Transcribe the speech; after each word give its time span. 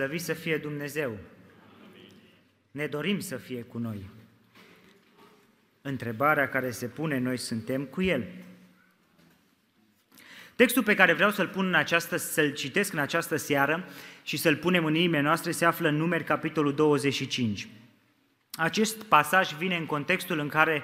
Slăvit 0.00 0.22
să 0.22 0.32
fie 0.32 0.56
Dumnezeu! 0.56 1.16
Ne 2.70 2.86
dorim 2.86 3.18
să 3.18 3.36
fie 3.36 3.62
cu 3.62 3.78
noi. 3.78 4.10
Întrebarea 5.82 6.48
care 6.48 6.70
se 6.70 6.86
pune, 6.86 7.18
noi 7.18 7.36
suntem 7.36 7.84
cu 7.84 8.02
El. 8.02 8.26
Textul 10.56 10.82
pe 10.82 10.94
care 10.94 11.12
vreau 11.12 11.30
să-l 11.30 11.48
pun 11.48 11.66
în 11.66 11.74
această, 11.74 12.16
să-l 12.16 12.52
citesc 12.52 12.92
în 12.92 12.98
această 12.98 13.36
seară 13.36 13.84
și 14.22 14.36
să-l 14.36 14.56
punem 14.56 14.84
în 14.84 14.94
inimile 14.94 15.20
noastre 15.20 15.50
se 15.50 15.64
află 15.64 15.88
în 15.88 15.96
numeri 15.96 16.24
capitolul 16.24 16.74
25. 16.74 17.68
Acest 18.52 19.02
pasaj 19.02 19.52
vine 19.52 19.76
în 19.76 19.86
contextul 19.86 20.38
în 20.38 20.48
care 20.48 20.82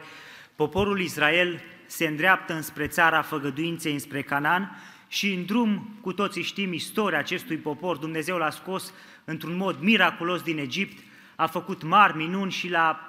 poporul 0.57 1.01
Israel 1.01 1.61
se 1.87 2.07
îndreaptă 2.07 2.53
înspre 2.53 2.87
țara 2.87 3.23
făgăduinței, 3.23 3.93
înspre 3.93 4.23
Canaan 4.23 4.77
și 5.09 5.33
în 5.33 5.45
drum, 5.45 5.99
cu 6.01 6.13
toții 6.13 6.43
știm 6.43 6.73
istoria 6.73 7.19
acestui 7.19 7.57
popor, 7.57 7.97
Dumnezeu 7.97 8.37
l-a 8.37 8.51
scos 8.51 8.93
într-un 9.25 9.57
mod 9.57 9.81
miraculos 9.81 10.43
din 10.43 10.59
Egipt, 10.59 11.03
a 11.37 11.47
făcut 11.47 11.83
mari 11.83 12.17
minuni 12.17 12.51
și 12.51 12.69
l-a 12.69 13.01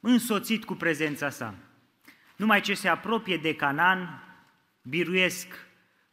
însoțit 0.00 0.64
cu 0.64 0.74
prezența 0.74 1.30
sa. 1.30 1.54
Numai 2.36 2.60
ce 2.60 2.74
se 2.74 2.88
apropie 2.88 3.36
de 3.36 3.54
Canaan, 3.54 4.22
biruiesc 4.82 5.46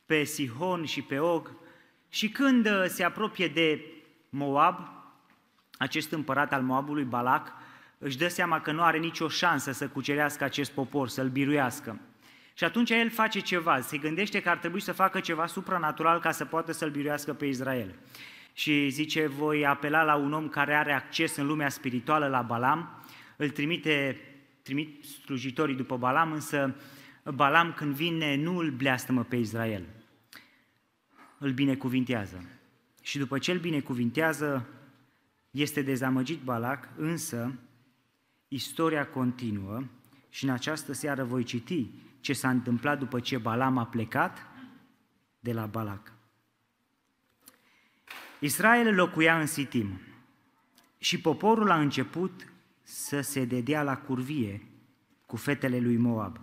pe 0.06 0.24
Sihon 0.24 0.86
și 0.86 1.02
pe 1.02 1.20
Og 1.20 1.52
și 2.10 2.30
când 2.30 2.66
uh, 2.66 2.86
se 2.88 3.04
apropie 3.04 3.48
de 3.48 3.86
Moab, 4.30 4.90
acest 5.78 6.12
împărat 6.12 6.54
al 6.54 6.62
Moabului, 6.62 7.04
Balac, 7.04 7.52
își 7.98 8.18
dă 8.18 8.28
seama 8.28 8.62
că 8.62 8.72
nu 8.72 8.84
are 8.84 8.98
nicio 8.98 9.28
șansă 9.28 9.72
să 9.72 9.88
cucerească 9.88 10.44
acest 10.44 10.72
popor, 10.72 11.08
să-l 11.10 11.30
biruiască. 11.30 12.00
Și 12.54 12.64
atunci 12.64 12.90
el 12.90 13.10
face 13.10 13.40
ceva, 13.40 13.80
se 13.80 13.98
gândește 13.98 14.42
că 14.42 14.50
ar 14.50 14.58
trebui 14.58 14.80
să 14.80 14.92
facă 14.92 15.20
ceva 15.20 15.46
supranatural 15.46 16.20
ca 16.20 16.32
să 16.32 16.46
poată 16.46 16.72
să-l 16.72 16.90
biruiască 16.90 17.34
pe 17.34 17.46
Israel. 17.46 17.96
Și 18.54 18.90
zice, 18.90 19.28
voi 19.28 19.66
apela 19.66 20.04
la 20.04 20.16
un 20.16 20.34
om 20.34 20.48
care 20.48 20.74
are 20.74 20.94
acces 20.94 21.36
în 21.36 21.46
lumea 21.46 21.70
spirituală, 21.70 22.28
la 22.28 22.42
Balam, 22.42 23.04
îl 23.38 23.50
trimite, 23.50 24.20
trimit 24.62 25.06
slujitorii 25.06 25.76
după 25.76 25.98
Balam, 25.98 26.32
însă 26.32 26.76
Balam 27.34 27.74
când 27.74 27.96
vine 27.96 28.36
nu 28.36 28.58
îl 28.58 28.72
bleastămă 28.72 29.24
pe 29.24 29.36
Israel, 29.36 29.86
îl 31.38 31.52
binecuvintează. 31.52 32.46
Și 33.02 33.18
după 33.18 33.38
ce 33.38 33.52
îl 33.52 33.60
binecuvintează, 33.60 34.68
este 35.52 35.82
dezamăgit 35.82 36.42
Balac, 36.42 36.90
însă 36.96 37.54
istoria 38.48 39.08
continuă 39.08 39.84
și 40.30 40.44
în 40.44 40.50
această 40.50 40.94
seară 40.94 41.24
voi 41.24 41.44
citi 41.44 41.90
ce 42.22 42.34
s-a 42.34 42.50
întâmplat 42.50 43.00
după 43.00 43.20
ce 43.20 43.38
Balam 43.38 43.78
a 43.78 43.86
plecat 43.86 44.48
de 45.40 45.54
la 45.54 45.66
Balac. 45.66 46.14
Israel 48.40 48.96
locuia 48.96 49.40
în 49.40 49.46
Sitim 49.46 50.02
și 50.98 51.22
poporul 51.22 51.72
a 51.72 51.80
început 51.80 52.54
să 52.84 53.22
se 53.22 53.46
dedea 53.46 53.84
la 53.84 53.98
curvie 53.98 54.62
cu 55.26 55.36
fetele 55.36 55.80
lui 55.80 55.98
Moab. 55.98 56.40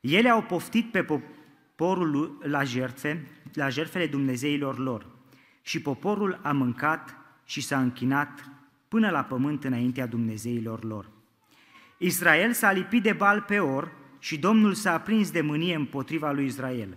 Ele 0.00 0.28
au 0.28 0.42
poftit 0.42 0.90
pe 0.90 1.04
poporul 1.04 2.38
la 2.42 2.64
jertfe, 2.64 3.26
la 3.52 3.68
jertfele 3.68 4.06
Dumnezeilor 4.06 4.78
lor 4.78 5.06
și 5.62 5.82
poporul 5.82 6.40
a 6.42 6.52
mâncat 6.52 7.16
și 7.44 7.60
s-a 7.60 7.80
închinat 7.80 8.50
până 8.88 9.10
la 9.10 9.24
pământ 9.24 9.64
înaintea 9.64 10.06
Dumnezeilor 10.06 10.84
lor. 10.84 11.10
Israel 11.98 12.52
s-a 12.52 12.72
lipit 12.72 13.02
de 13.02 13.12
bal 13.12 13.40
pe 13.40 13.58
or 13.58 13.92
și 14.20 14.38
Domnul 14.38 14.74
s-a 14.74 14.92
aprins 14.92 15.30
de 15.30 15.40
mânie 15.40 15.74
împotriva 15.74 16.32
lui 16.32 16.44
Israel. 16.44 16.96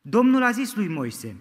Domnul 0.00 0.42
a 0.42 0.50
zis 0.50 0.74
lui 0.74 0.88
Moise, 0.88 1.36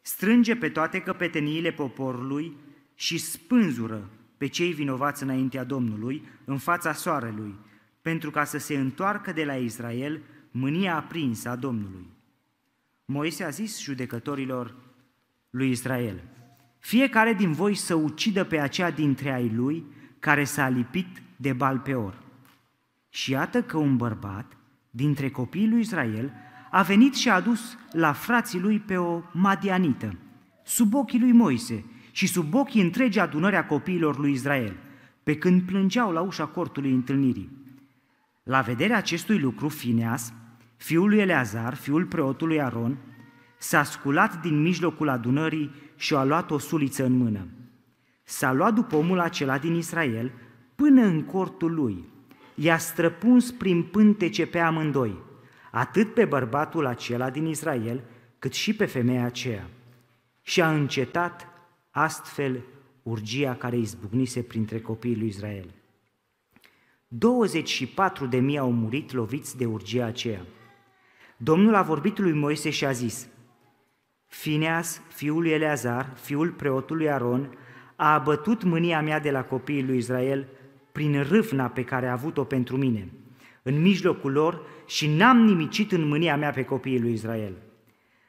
strânge 0.00 0.56
pe 0.56 0.68
toate 0.68 1.00
căpeteniile 1.00 1.72
poporului 1.72 2.56
și 2.94 3.18
spânzură 3.18 4.10
pe 4.36 4.46
cei 4.46 4.72
vinovați 4.72 5.22
înaintea 5.22 5.64
Domnului, 5.64 6.22
în 6.44 6.58
fața 6.58 6.92
soarelui, 6.92 7.54
pentru 8.02 8.30
ca 8.30 8.44
să 8.44 8.58
se 8.58 8.76
întoarcă 8.76 9.32
de 9.32 9.44
la 9.44 9.54
Israel 9.54 10.20
mânia 10.50 10.96
aprinsă 10.96 11.48
a 11.48 11.56
Domnului. 11.56 12.06
Moise 13.04 13.44
a 13.44 13.48
zis 13.48 13.82
judecătorilor 13.82 14.74
lui 15.50 15.70
Israel, 15.70 16.22
fiecare 16.78 17.32
din 17.32 17.52
voi 17.52 17.74
să 17.74 17.94
ucidă 17.94 18.44
pe 18.44 18.58
aceea 18.58 18.90
dintre 18.90 19.32
ai 19.32 19.48
lui 19.48 19.84
care 20.18 20.44
s-a 20.44 20.68
lipit 20.68 21.22
de 21.36 21.52
bal 21.52 21.78
pe 21.78 21.94
or. 21.94 22.25
Și 23.16 23.30
iată 23.30 23.62
că 23.62 23.76
un 23.76 23.96
bărbat 23.96 24.56
dintre 24.90 25.30
copiii 25.30 25.68
lui 25.68 25.80
Israel 25.80 26.32
a 26.70 26.82
venit 26.82 27.14
și 27.14 27.28
a 27.28 27.34
adus 27.34 27.78
la 27.92 28.12
frații 28.12 28.60
lui 28.60 28.78
pe 28.78 28.96
o 28.96 29.22
madianită, 29.32 30.16
sub 30.64 30.94
ochii 30.94 31.20
lui 31.20 31.32
Moise 31.32 31.84
și 32.10 32.26
sub 32.26 32.54
ochii 32.54 32.82
întregi 32.82 33.18
adunări 33.18 33.56
a 33.56 33.66
copiilor 33.66 34.18
lui 34.18 34.32
Israel, 34.32 34.76
pe 35.22 35.36
când 35.36 35.62
plângeau 35.62 36.12
la 36.12 36.20
ușa 36.20 36.46
cortului 36.46 36.92
întâlnirii. 36.92 37.50
La 38.42 38.60
vederea 38.60 38.96
acestui 38.96 39.38
lucru, 39.38 39.68
Fineas, 39.68 40.32
fiul 40.76 41.08
lui 41.08 41.18
Eleazar, 41.18 41.74
fiul 41.74 42.04
preotului 42.04 42.62
Aron, 42.62 42.98
s-a 43.58 43.82
sculat 43.82 44.40
din 44.40 44.62
mijlocul 44.62 45.08
adunării 45.08 45.70
și 45.94 46.14
a 46.14 46.24
luat 46.24 46.50
o 46.50 46.58
suliță 46.58 47.04
în 47.04 47.16
mână. 47.16 47.46
S-a 48.24 48.52
luat 48.52 48.74
după 48.74 48.96
omul 48.96 49.20
acela 49.20 49.58
din 49.58 49.74
Israel 49.74 50.32
până 50.74 51.02
în 51.02 51.22
cortul 51.22 51.74
lui. 51.74 52.14
I-a 52.58 52.78
străpuns 52.78 53.50
prin 53.50 53.82
pântece 53.82 54.46
pe 54.46 54.58
amândoi, 54.58 55.18
atât 55.70 56.14
pe 56.14 56.24
bărbatul 56.24 56.86
acela 56.86 57.30
din 57.30 57.46
Israel, 57.46 58.02
cât 58.38 58.52
și 58.52 58.74
pe 58.74 58.84
femeia 58.84 59.24
aceea. 59.24 59.68
Și 60.42 60.62
a 60.62 60.70
încetat 60.70 61.48
astfel 61.90 62.62
urgia 63.02 63.54
care 63.54 63.76
izbucnise 63.76 64.42
printre 64.42 64.80
copiii 64.80 65.16
lui 65.16 65.26
Israel. 65.26 65.74
24 67.08 68.26
de 68.26 68.38
mii 68.38 68.58
au 68.58 68.72
murit 68.72 69.12
loviți 69.12 69.56
de 69.56 69.66
urgia 69.66 70.06
aceea. 70.06 70.46
Domnul 71.36 71.74
a 71.74 71.82
vorbit 71.82 72.18
lui 72.18 72.32
Moise 72.32 72.70
și 72.70 72.84
a 72.84 72.92
zis, 72.92 73.28
Fineas, 74.26 75.02
fiul 75.08 75.42
lui 75.42 75.50
Eleazar, 75.50 76.12
fiul 76.20 76.50
preotului 76.50 77.10
Aron, 77.10 77.58
a 77.96 78.14
abătut 78.14 78.62
mânia 78.62 79.02
mea 79.02 79.20
de 79.20 79.30
la 79.30 79.44
copiii 79.44 79.84
lui 79.84 79.96
Israel 79.96 80.46
prin 80.96 81.22
râvna 81.22 81.68
pe 81.68 81.84
care 81.84 82.06
a 82.06 82.12
avut-o 82.12 82.44
pentru 82.44 82.76
mine, 82.76 83.08
în 83.62 83.80
mijlocul 83.80 84.32
lor 84.32 84.60
și 84.86 85.08
n-am 85.08 85.44
nimicit 85.44 85.92
în 85.92 86.08
mânia 86.08 86.36
mea 86.36 86.50
pe 86.50 86.64
copiii 86.64 87.00
lui 87.00 87.12
Israel. 87.12 87.52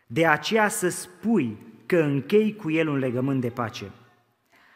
De 0.08 0.26
aceea 0.26 0.68
să 0.68 0.90
spui 0.90 1.58
că 1.86 1.98
închei 1.98 2.56
cu 2.56 2.72
el 2.72 2.88
un 2.88 2.98
legământ 2.98 3.42
de 3.42 3.50
pace. 3.50 3.92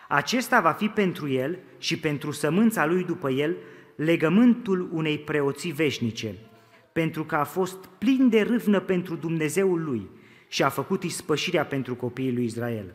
Acesta 0.07 0.61
va 0.61 0.71
fi 0.71 0.87
pentru 0.87 1.27
el 1.29 1.57
și 1.77 1.99
pentru 1.99 2.31
sămânța 2.31 2.85
lui 2.85 3.03
după 3.03 3.29
el 3.29 3.55
legământul 3.95 4.89
unei 4.91 5.19
preoții 5.19 5.71
veșnice, 5.71 6.35
pentru 6.91 7.23
că 7.23 7.35
a 7.35 7.43
fost 7.43 7.85
plin 7.85 8.29
de 8.29 8.41
râvnă 8.41 8.79
pentru 8.79 9.15
Dumnezeul 9.15 9.83
lui 9.83 10.09
și 10.47 10.63
a 10.63 10.69
făcut 10.69 11.03
ispășirea 11.03 11.65
pentru 11.65 11.95
copiii 11.95 12.33
lui 12.33 12.45
Israel. 12.45 12.93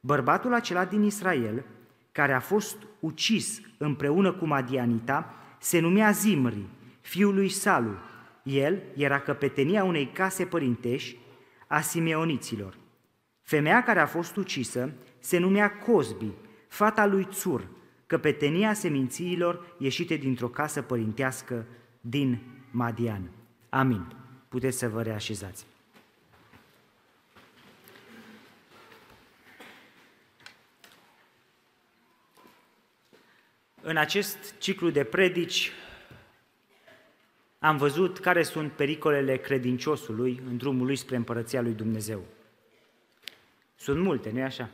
Bărbatul 0.00 0.54
acela 0.54 0.84
din 0.84 1.02
Israel, 1.02 1.64
care 2.12 2.32
a 2.32 2.40
fost 2.40 2.76
ucis 3.00 3.60
împreună 3.82 4.32
cu 4.32 4.46
Madianita, 4.46 5.34
se 5.58 5.78
numea 5.78 6.10
Zimri, 6.10 6.64
fiul 7.00 7.34
lui 7.34 7.48
Salu. 7.48 7.94
El 8.42 8.82
era 8.96 9.20
căpetenia 9.20 9.84
unei 9.84 10.06
case 10.06 10.44
părintești 10.44 11.16
a 11.66 11.80
simeoniților. 11.80 12.76
Femeia 13.42 13.82
care 13.82 14.00
a 14.00 14.06
fost 14.06 14.36
ucisă 14.36 14.92
se 15.18 15.38
numea 15.38 15.78
Cosbi, 15.78 16.30
fata 16.68 17.06
lui 17.06 17.26
Țur, 17.30 17.66
căpetenia 18.06 18.72
semințiilor 18.72 19.74
ieșite 19.78 20.16
dintr-o 20.16 20.48
casă 20.48 20.82
părintească 20.82 21.66
din 22.00 22.38
Madian. 22.70 23.30
Amin. 23.68 24.12
Puteți 24.48 24.78
să 24.78 24.88
vă 24.88 25.02
reașezați. 25.02 25.66
În 33.82 33.96
acest 33.96 34.58
ciclu 34.58 34.90
de 34.90 35.04
predici 35.04 35.72
am 37.58 37.76
văzut 37.76 38.18
care 38.18 38.42
sunt 38.42 38.72
pericolele 38.72 39.36
credinciosului 39.36 40.42
în 40.46 40.56
drumul 40.56 40.86
lui 40.86 40.96
spre 40.96 41.16
împărăția 41.16 41.60
lui 41.60 41.72
Dumnezeu. 41.72 42.24
Sunt 43.76 44.00
multe, 44.02 44.30
nu-i 44.30 44.42
așa? 44.42 44.70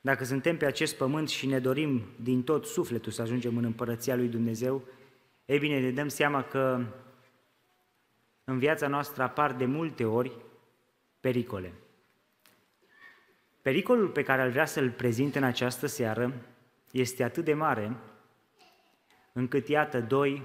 Dacă 0.00 0.24
suntem 0.24 0.56
pe 0.56 0.66
acest 0.66 0.96
pământ 0.96 1.28
și 1.28 1.46
ne 1.46 1.58
dorim 1.58 2.02
din 2.22 2.42
tot 2.42 2.66
sufletul 2.66 3.12
să 3.12 3.22
ajungem 3.22 3.56
în 3.56 3.64
împărăția 3.64 4.16
lui 4.16 4.28
Dumnezeu, 4.28 4.84
ei 5.46 5.58
bine, 5.58 5.80
ne 5.80 5.90
dăm 5.90 6.08
seama 6.08 6.42
că 6.42 6.84
în 8.44 8.58
viața 8.58 8.88
noastră 8.88 9.22
apar 9.22 9.52
de 9.52 9.64
multe 9.64 10.04
ori 10.04 10.32
pericole. 11.20 11.72
Pericolul 13.62 14.08
pe 14.08 14.22
care 14.22 14.42
al 14.42 14.50
vrea 14.50 14.66
să-l 14.66 14.90
prezint 14.90 15.34
în 15.34 15.42
această 15.42 15.86
seară 15.86 16.32
este 16.90 17.22
atât 17.22 17.44
de 17.44 17.54
mare 17.54 17.96
încât, 19.32 19.68
iată, 19.68 20.00
doi 20.00 20.42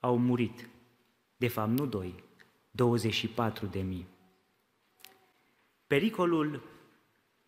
au 0.00 0.18
murit. 0.18 0.68
De 1.36 1.48
fapt, 1.48 1.70
nu 1.70 1.86
doi, 1.86 2.24
24 2.70 3.66
de 3.66 3.80
mii. 3.80 4.06
Pericolul 5.86 6.62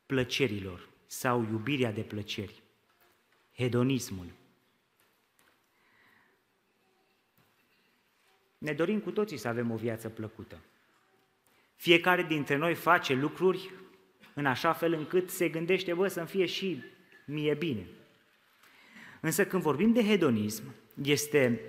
plăcerilor 0.06 0.88
sau 1.06 1.42
iubirea 1.42 1.92
de 1.92 2.02
plăceri, 2.02 2.62
hedonismul. 3.54 4.26
Ne 8.58 8.72
dorim 8.72 9.00
cu 9.00 9.10
toții 9.10 9.36
să 9.36 9.48
avem 9.48 9.70
o 9.70 9.76
viață 9.76 10.08
plăcută. 10.08 10.58
Fiecare 11.76 12.22
dintre 12.22 12.56
noi 12.56 12.74
face 12.74 13.14
lucruri 13.14 13.70
în 14.38 14.46
așa 14.46 14.72
fel 14.72 14.92
încât 14.92 15.30
se 15.30 15.48
gândește, 15.48 15.94
bă, 15.94 16.08
să-mi 16.08 16.26
fie 16.26 16.46
și 16.46 16.82
mie 17.24 17.54
bine. 17.54 17.86
Însă 19.20 19.46
când 19.46 19.62
vorbim 19.62 19.92
de 19.92 20.04
hedonism, 20.04 20.74
este 21.02 21.60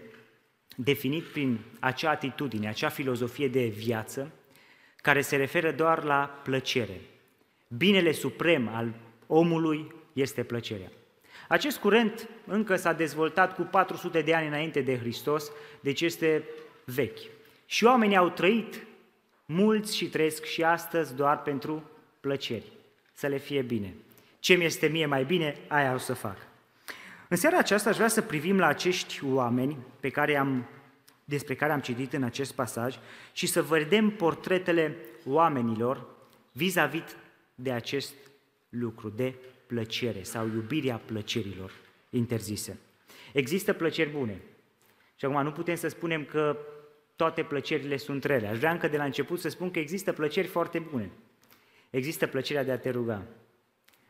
definit 0.76 1.24
prin 1.24 1.60
acea 1.80 2.10
atitudine, 2.10 2.68
acea 2.68 2.90
filozofie 2.90 3.48
de 3.48 3.66
viață, 3.66 4.32
care 4.96 5.22
se 5.22 5.36
referă 5.36 5.72
doar 5.72 6.04
la 6.04 6.42
plăcere. 6.44 7.02
Binele 7.68 8.12
suprem 8.12 8.68
al 8.68 8.94
omului 9.28 9.92
este 10.14 10.44
plăcerea. 10.44 10.92
Acest 11.48 11.78
curent 11.78 12.30
încă 12.46 12.76
s-a 12.76 12.94
dezvoltat 12.94 13.56
cu 13.56 13.62
400 13.62 14.22
de 14.22 14.34
ani 14.34 14.48
înainte 14.48 14.82
de 14.82 14.98
Hristos, 14.98 15.52
deci 15.80 16.02
este 16.02 16.44
vechi. 16.86 17.20
Și 17.66 17.86
oamenii 17.86 18.18
au 18.18 18.30
trăit, 18.30 18.86
mulți 19.46 19.96
și 19.96 20.10
trăiesc 20.10 20.46
și 20.46 20.64
astăzi 20.64 21.16
doar 21.16 21.42
pentru 21.42 21.84
plăceri, 22.20 22.72
să 23.14 23.28
le 23.28 23.38
fie 23.38 23.62
bine. 23.62 23.94
Ce 24.40 24.54
mi 24.54 24.66
este 24.66 24.88
mie 24.88 25.06
mai 25.06 25.24
bine, 25.24 25.58
aia 25.68 25.94
o 25.94 25.98
să 25.98 26.14
fac. 26.14 26.38
În 27.28 27.38
seara 27.38 27.58
aceasta 27.58 27.90
aș 27.90 27.96
vrea 27.96 28.08
să 28.08 28.22
privim 28.22 28.58
la 28.60 28.68
acești 28.68 29.26
oameni 29.26 29.78
pe 30.00 30.10
care 30.10 30.36
am, 30.36 30.66
despre 31.26 31.56
care 31.56 31.72
am 31.72 31.80
citit 31.80 32.14
în 32.14 32.24
acest 32.24 32.54
pasaj 32.54 32.96
și 33.32 33.48
să 33.48 33.62
vedem 33.62 34.10
portretele 34.10 34.96
oamenilor 35.26 36.06
vis-a-vis 36.52 37.16
de 37.56 37.72
acest 37.72 38.14
lucru, 38.70 39.10
de 39.10 39.34
plăcere 39.68 40.24
sau 40.24 40.48
iubirea 40.48 41.02
plăcerilor 41.06 41.72
interzise. 42.10 42.80
Există 43.34 43.74
plăceri 43.74 44.10
bune. 44.10 44.42
Și 45.16 45.26
acum 45.26 45.44
nu 45.44 45.52
putem 45.52 45.76
să 45.76 45.88
spunem 45.88 46.26
că 46.26 46.58
toate 47.16 47.44
plăcerile 47.44 47.98
sunt 47.98 48.24
rele. 48.24 48.48
Aș 48.48 48.58
vrea 48.58 48.72
încă 48.72 48.88
de 48.88 48.98
la 48.98 49.04
început 49.04 49.40
să 49.40 49.50
spun 49.50 49.72
că 49.72 49.80
există 49.80 50.14
plăceri 50.14 50.48
foarte 50.48 50.80
bune. 50.80 51.10
Există 51.90 52.28
plăcerea 52.28 52.64
de 52.64 52.72
a 52.72 52.78
te 52.78 52.90
ruga, 52.90 53.24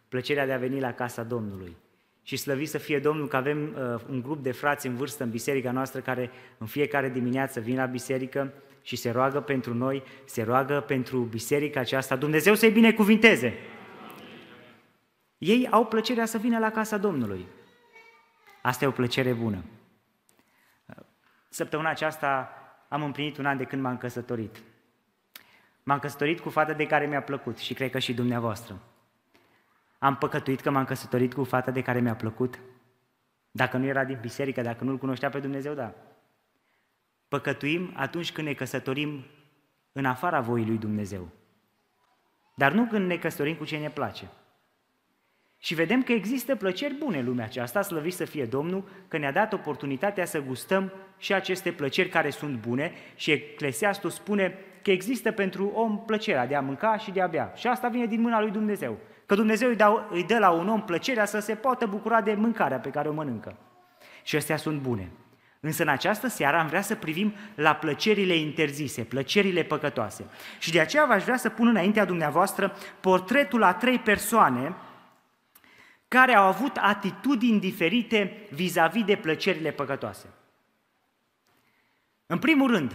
plăcerea 0.08 0.46
de 0.46 0.54
a 0.54 0.58
veni 0.58 0.80
la 0.80 0.94
casa 0.94 1.24
Domnului. 1.24 1.76
Și 2.24 2.38
slăvi 2.38 2.66
să 2.66 2.78
fie 2.78 3.00
Domnul 3.00 3.28
că 3.28 3.36
avem 3.36 3.64
uh, 3.64 4.02
un 4.10 4.22
grup 4.22 4.44
de 4.44 4.52
frați 4.52 4.88
în 4.88 4.96
vârstă 4.96 5.24
în 5.24 5.30
biserica 5.30 5.72
noastră 5.72 6.00
care 6.00 6.32
în 6.58 6.68
fiecare 6.68 7.10
dimineață 7.10 7.60
vin 7.60 7.76
la 7.76 7.86
biserică 7.86 8.54
și 8.82 8.96
se 8.96 9.12
roagă 9.12 9.42
pentru 9.42 9.74
noi, 9.74 10.04
se 10.26 10.44
roagă 10.44 10.80
pentru 10.80 11.20
biserica 11.20 11.80
aceasta. 11.80 12.16
Dumnezeu 12.16 12.56
să-i 12.56 12.72
binecuvinteze! 12.72 13.54
Ei 15.38 15.68
au 15.72 15.86
plăcerea 15.86 16.26
să 16.26 16.38
vină 16.38 16.60
la 16.60 16.72
casa 16.72 16.98
Domnului. 16.98 17.48
Asta 18.62 18.86
e 18.86 18.88
o 18.88 18.92
plăcere 18.92 19.34
bună. 19.34 19.64
Săptămâna 21.50 21.90
aceasta 21.90 22.50
am 22.88 23.04
împlinit 23.04 23.38
un 23.38 23.46
an 23.46 23.58
de 23.58 23.64
când 23.64 23.82
m-am 23.82 23.98
căsătorit. 23.98 24.62
M-am 25.90 26.00
căsătorit 26.00 26.40
cu 26.40 26.50
fata 26.50 26.74
de 26.74 26.88
care 26.88 27.06
mi-a 27.06 27.22
plăcut 27.22 27.58
și 27.58 27.74
cred 27.74 27.92
că 27.92 28.00
și 28.00 28.14
dumneavoastră. 28.14 28.80
Am 30.00 30.16
păcătuit 30.16 30.62
că 30.62 30.70
m-am 30.70 30.86
căsătorit 30.86 31.34
cu 31.34 31.44
fata 31.44 31.72
de 31.72 31.82
care 31.82 32.00
mi-a 32.00 32.16
plăcut? 32.16 32.60
Dacă 33.52 33.78
nu 33.78 33.86
era 33.86 34.04
din 34.04 34.18
biserică, 34.22 34.62
dacă 34.62 34.84
nu-L 34.84 34.98
cunoștea 34.98 35.30
pe 35.30 35.40
Dumnezeu, 35.40 35.74
da. 35.74 35.94
Păcătuim 37.28 37.94
atunci 37.96 38.32
când 38.32 38.48
ne 38.48 38.54
căsătorim 38.54 39.26
în 39.92 40.06
afara 40.06 40.42
voii 40.42 40.66
lui 40.66 40.78
Dumnezeu. 40.78 41.30
Dar 42.56 42.72
nu 42.72 42.86
când 42.86 43.08
ne 43.08 43.18
căsătorim 43.18 43.56
cu 43.56 43.66
ce 43.66 43.78
ne 43.78 43.90
place. 43.90 44.30
Și 45.58 45.74
vedem 45.74 46.04
că 46.04 46.12
există 46.12 46.56
plăceri 46.56 46.94
bune 46.94 47.18
în 47.20 47.26
lumea 47.26 47.46
aceasta, 47.46 47.82
slăvit 47.82 48.14
să 48.14 48.26
fie 48.26 48.46
Domnul, 48.46 48.90
că 49.08 49.18
ne-a 49.18 49.32
dat 49.32 49.54
oportunitatea 49.54 50.26
să 50.26 50.42
gustăm 50.42 50.94
și 51.18 51.34
aceste 51.34 51.72
plăceri 51.72 52.10
care 52.10 52.30
sunt 52.30 52.58
bune 52.60 52.92
și 53.16 53.32
Eclesiastul 53.32 54.10
spune 54.10 54.58
că 54.90 54.96
există 54.96 55.32
pentru 55.32 55.72
om 55.74 56.04
plăcerea 56.06 56.48
de 56.48 56.56
a 56.56 56.62
mânca 56.62 56.98
și 56.98 57.12
de 57.12 57.22
a 57.22 57.28
bea. 57.28 57.52
Și 57.56 57.68
asta 57.68 57.88
vine 57.88 58.06
din 58.06 58.22
mâna 58.22 58.40
lui 58.40 58.52
Dumnezeu. 58.52 58.98
Că 59.26 59.36
Dumnezeu 59.36 59.70
îi, 59.70 59.76
dă, 59.76 60.04
îi 60.12 60.24
dă 60.24 60.38
la 60.40 60.50
un 60.50 60.70
om 60.70 60.84
plăcerea 60.84 61.26
să 61.26 61.40
se 61.40 61.56
poată 61.56 61.86
bucura 61.86 62.22
de 62.22 62.34
mâncarea 62.34 62.80
pe 62.80 62.90
care 62.90 63.08
o 63.08 63.14
mănâncă. 63.14 63.56
Și 64.24 64.36
astea 64.36 64.58
sunt 64.58 64.82
bune. 64.82 65.12
Însă 65.60 65.82
în 65.82 65.88
această 65.88 66.28
seară 66.28 66.58
am 66.58 66.68
vrea 66.68 66.82
să 66.82 66.96
privim 66.96 67.34
la 67.56 67.76
plăcerile 67.76 68.36
interzise, 68.36 69.04
plăcerile 69.04 69.64
păcătoase. 69.64 70.26
Și 70.60 70.72
de 70.72 70.80
aceea 70.80 71.06
v-aș 71.06 71.24
vrea 71.24 71.38
să 71.38 71.50
pun 71.50 71.68
înaintea 71.68 72.06
dumneavoastră 72.06 72.76
portretul 73.00 73.64
a 73.64 73.74
trei 73.74 74.00
persoane 74.00 74.76
care 76.08 76.36
au 76.36 76.46
avut 76.46 76.78
atitudini 76.78 77.60
diferite 77.60 78.48
vis-a-vis 78.52 79.04
de 79.04 79.16
plăcerile 79.16 79.72
păcătoase. 79.72 80.26
În 82.26 82.40
primul 82.40 82.72
rând, 82.72 82.94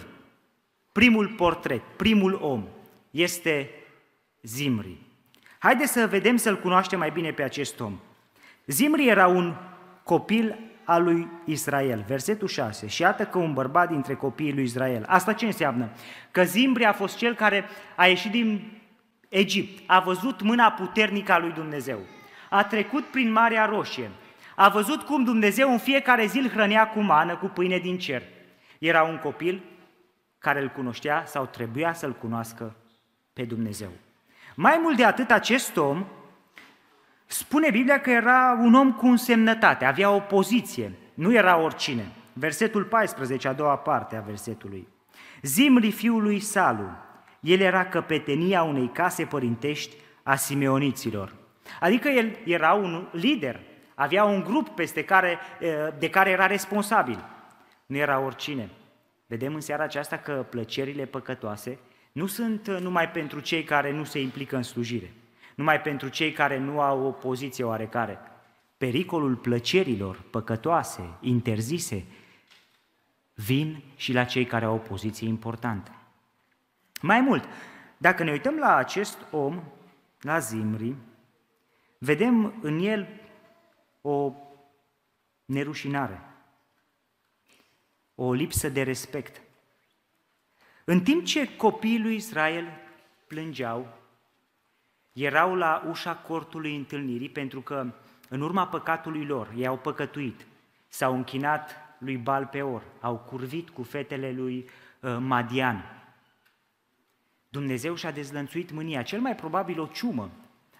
primul 0.94 1.28
portret, 1.28 1.82
primul 1.96 2.38
om 2.42 2.64
este 3.10 3.70
Zimri. 4.42 4.96
Haideți 5.58 5.92
să 5.92 6.06
vedem 6.06 6.36
să-l 6.36 6.60
cunoaștem 6.60 6.98
mai 6.98 7.10
bine 7.10 7.30
pe 7.30 7.42
acest 7.42 7.80
om. 7.80 8.00
Zimri 8.66 9.08
era 9.08 9.26
un 9.26 9.54
copil 10.02 10.58
al 10.84 11.02
lui 11.02 11.28
Israel. 11.44 12.04
Versetul 12.06 12.48
6. 12.48 12.86
Și 12.86 13.02
iată 13.02 13.24
că 13.24 13.38
un 13.38 13.52
bărbat 13.52 13.88
dintre 13.88 14.14
copiii 14.14 14.52
lui 14.52 14.62
Israel. 14.62 15.04
Asta 15.06 15.32
ce 15.32 15.46
înseamnă? 15.46 15.90
Că 16.30 16.42
Zimri 16.42 16.84
a 16.84 16.92
fost 16.92 17.16
cel 17.16 17.34
care 17.34 17.64
a 17.96 18.06
ieșit 18.06 18.30
din 18.30 18.72
Egipt, 19.28 19.82
a 19.86 20.00
văzut 20.00 20.42
mâna 20.42 20.70
puternică 20.70 21.32
a 21.32 21.38
lui 21.38 21.52
Dumnezeu 21.52 21.98
a 22.54 22.64
trecut 22.64 23.04
prin 23.04 23.32
Marea 23.32 23.64
Roșie, 23.64 24.10
a 24.56 24.68
văzut 24.68 25.02
cum 25.02 25.24
Dumnezeu 25.24 25.72
în 25.72 25.78
fiecare 25.78 26.26
zi 26.26 26.38
îl 26.38 26.48
hrănea 26.48 26.88
cu 26.88 27.00
mană, 27.00 27.36
cu 27.36 27.46
pâine 27.46 27.78
din 27.78 27.98
cer. 27.98 28.22
Era 28.78 29.02
un 29.02 29.18
copil 29.18 29.62
care 30.44 30.60
îl 30.60 30.68
cunoștea 30.68 31.22
sau 31.26 31.46
trebuia 31.46 31.92
să-l 31.92 32.12
cunoască 32.12 32.74
pe 33.32 33.44
Dumnezeu. 33.44 33.88
Mai 34.54 34.78
mult 34.82 34.96
de 34.96 35.04
atât, 35.04 35.30
acest 35.30 35.76
om 35.76 36.06
spune 37.26 37.70
Biblia 37.70 38.00
că 38.00 38.10
era 38.10 38.58
un 38.60 38.74
om 38.74 38.92
cu 38.92 39.06
însemnătate, 39.06 39.84
avea 39.84 40.10
o 40.10 40.18
poziție, 40.18 40.92
nu 41.14 41.32
era 41.32 41.56
oricine. 41.56 42.06
Versetul 42.32 42.84
14, 42.84 43.48
a 43.48 43.52
doua 43.52 43.76
parte 43.76 44.16
a 44.16 44.20
versetului. 44.20 44.88
Zimri 45.42 45.90
fiului 45.90 46.40
Salu, 46.40 46.88
el 47.40 47.60
era 47.60 47.84
căpetenia 47.84 48.62
unei 48.62 48.90
case 48.92 49.24
părintești 49.24 49.96
a 50.22 50.34
simeoniților. 50.34 51.34
Adică 51.80 52.08
el 52.08 52.36
era 52.44 52.72
un 52.72 53.08
lider, 53.12 53.60
avea 53.94 54.24
un 54.24 54.42
grup 54.42 54.68
peste 54.68 55.04
care, 55.04 55.38
de 55.98 56.10
care 56.10 56.30
era 56.30 56.46
responsabil. 56.46 57.24
Nu 57.86 57.96
era 57.96 58.18
oricine. 58.18 58.68
Vedem 59.26 59.54
în 59.54 59.60
seara 59.60 59.82
aceasta 59.82 60.18
că 60.18 60.46
plăcerile 60.50 61.04
păcătoase 61.04 61.78
nu 62.12 62.26
sunt 62.26 62.66
numai 62.66 63.10
pentru 63.10 63.40
cei 63.40 63.64
care 63.64 63.92
nu 63.92 64.04
se 64.04 64.20
implică 64.20 64.56
în 64.56 64.62
slujire, 64.62 65.12
numai 65.54 65.80
pentru 65.80 66.08
cei 66.08 66.32
care 66.32 66.58
nu 66.58 66.80
au 66.80 67.06
o 67.06 67.10
poziție 67.10 67.64
oarecare. 67.64 68.18
Pericolul 68.76 69.36
plăcerilor 69.36 70.22
păcătoase, 70.30 71.16
interzise, 71.20 72.04
vin 73.34 73.82
și 73.96 74.12
la 74.12 74.24
cei 74.24 74.44
care 74.44 74.64
au 74.64 74.74
o 74.74 74.78
poziție 74.78 75.28
importantă. 75.28 75.90
Mai 77.00 77.20
mult, 77.20 77.44
dacă 77.96 78.22
ne 78.22 78.30
uităm 78.30 78.56
la 78.56 78.76
acest 78.76 79.18
om, 79.30 79.62
la 80.20 80.38
Zimri, 80.38 80.94
vedem 81.98 82.54
în 82.62 82.78
el 82.78 83.08
o 84.00 84.32
nerușinare, 85.44 86.20
o 88.14 88.32
lipsă 88.32 88.68
de 88.68 88.82
respect. 88.82 89.42
În 90.84 91.00
timp 91.00 91.24
ce 91.24 91.56
copiii 91.56 92.00
lui 92.00 92.14
Israel 92.14 92.66
plângeau, 93.26 93.88
erau 95.12 95.54
la 95.54 95.84
ușa 95.88 96.16
cortului 96.16 96.76
întâlnirii 96.76 97.28
pentru 97.28 97.60
că 97.60 97.92
în 98.28 98.40
urma 98.40 98.66
păcatului 98.66 99.24
lor, 99.24 99.52
ei 99.56 99.66
au 99.66 99.78
păcătuit, 99.78 100.46
s-au 100.88 101.14
închinat 101.14 101.76
lui 101.98 102.16
Bal 102.16 102.46
Peor, 102.46 102.82
au 103.00 103.16
curvit 103.16 103.70
cu 103.70 103.82
fetele 103.82 104.32
lui 104.32 104.68
uh, 105.00 105.16
Madian. 105.20 105.84
Dumnezeu 107.48 107.94
și-a 107.94 108.10
dezlănțuit 108.10 108.70
mânia, 108.70 109.02
cel 109.02 109.20
mai 109.20 109.34
probabil 109.34 109.80
o 109.80 109.86
ciumă, 109.86 110.30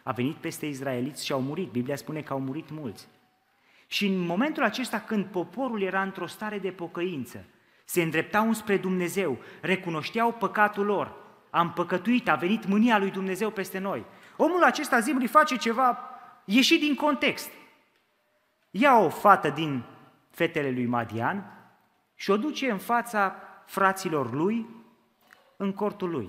a 0.02 0.12
venit 0.12 0.36
peste 0.36 0.66
izraeliți 0.66 1.24
și 1.24 1.32
au 1.32 1.40
murit. 1.40 1.70
Biblia 1.70 1.96
spune 1.96 2.22
că 2.22 2.32
au 2.32 2.40
murit 2.40 2.70
mulți. 2.70 3.08
Și 3.86 4.06
în 4.06 4.18
momentul 4.18 4.62
acesta 4.62 5.00
când 5.00 5.24
poporul 5.24 5.82
era 5.82 6.02
într-o 6.02 6.26
stare 6.26 6.58
de 6.58 6.70
pocăință, 6.70 7.44
se 7.84 8.02
îndreptau 8.02 8.52
spre 8.52 8.76
Dumnezeu, 8.76 9.38
recunoșteau 9.60 10.32
păcatul 10.32 10.84
lor, 10.84 11.16
am 11.50 11.72
păcătuit, 11.72 12.28
a 12.28 12.34
venit 12.34 12.66
mânia 12.66 12.98
lui 12.98 13.10
Dumnezeu 13.10 13.50
peste 13.50 13.78
noi. 13.78 14.04
Omul 14.36 14.62
acesta 14.62 15.00
Zimri 15.00 15.26
face 15.26 15.56
ceva 15.56 15.98
ieșit 16.44 16.80
din 16.80 16.94
context. 16.94 17.50
Ia 18.70 18.96
o 18.96 19.08
fată 19.08 19.48
din 19.48 19.84
fetele 20.30 20.70
lui 20.70 20.86
Madian 20.86 21.54
și 22.14 22.30
o 22.30 22.36
duce 22.36 22.70
în 22.70 22.78
fața 22.78 23.36
fraților 23.66 24.32
lui 24.32 24.66
în 25.56 25.72
cortul 25.72 26.10
lui. 26.10 26.28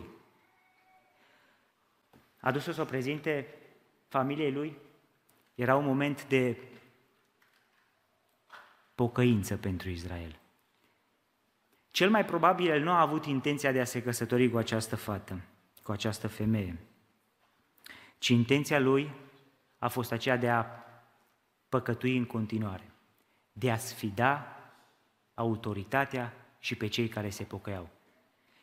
a 2.39 2.51
dus 2.51 2.63
să 2.63 2.81
o 2.81 2.85
prezinte 2.85 3.47
familiei 4.07 4.51
lui. 4.51 4.77
Era 5.55 5.75
un 5.75 5.85
moment 5.85 6.27
de 6.27 6.57
pocăință 8.95 9.57
pentru 9.57 9.89
Israel. 9.89 10.39
Cel 11.91 12.09
mai 12.09 12.25
probabil 12.25 12.69
el 12.69 12.83
nu 12.83 12.91
a 12.91 13.01
avut 13.01 13.25
intenția 13.25 13.71
de 13.71 13.79
a 13.79 13.85
se 13.85 14.01
căsători 14.01 14.49
cu 14.49 14.57
această 14.57 14.95
fată, 14.95 15.41
cu 15.83 15.91
această 15.91 16.27
femeie, 16.27 16.77
ci 18.17 18.27
intenția 18.27 18.79
lui 18.79 19.11
a 19.77 19.87
fost 19.87 20.11
aceea 20.11 20.37
de 20.37 20.49
a 20.49 20.65
păcătui 21.69 22.17
în 22.17 22.25
continuare, 22.25 22.91
de 23.51 23.71
a 23.71 23.77
sfida 23.77 24.57
autoritatea 25.33 26.33
și 26.59 26.75
pe 26.75 26.87
cei 26.87 27.07
care 27.07 27.29
se 27.29 27.43
pocăiau. 27.43 27.89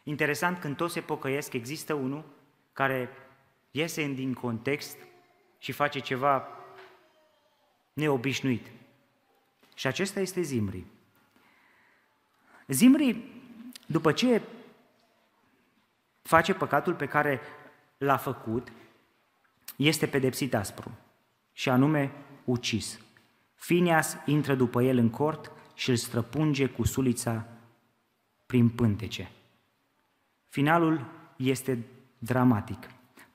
Interesant, 0.03 0.59
când 0.59 0.77
toți 0.77 0.93
se 0.93 1.01
pocăiesc, 1.01 1.53
există 1.53 1.95
unul 1.95 2.25
care 2.73 3.11
iese 3.71 4.07
din 4.07 4.35
context 4.35 4.99
și 5.59 5.73
face 5.73 5.99
ceva 5.99 6.49
neobișnuit. 7.93 8.67
Și 9.75 9.87
acesta 9.87 10.21
este 10.21 10.41
Zimri. 10.41 10.85
Zimri, 12.67 13.25
după 13.87 14.12
ce 14.12 14.43
face 16.23 16.55
păcatul 16.55 16.95
pe 16.95 17.07
care 17.07 17.41
l-a 17.99 18.17
făcut, 18.17 18.73
este 19.76 20.07
pedepsit 20.07 20.55
aspru, 20.55 20.99
și 21.52 21.69
anume 21.69 22.12
ucis. 22.45 23.00
Finias 23.55 24.17
intră 24.26 24.55
după 24.55 24.83
el 24.83 24.99
în 24.99 25.11
cort 25.11 25.52
și 25.75 25.91
îl 25.91 25.97
străpunge 25.97 26.67
cu 26.67 26.85
sulița 26.85 27.47
prin 28.47 28.69
pântece. 28.69 29.31
Finalul 30.49 31.07
este 31.37 31.87
dramatic. 32.19 32.79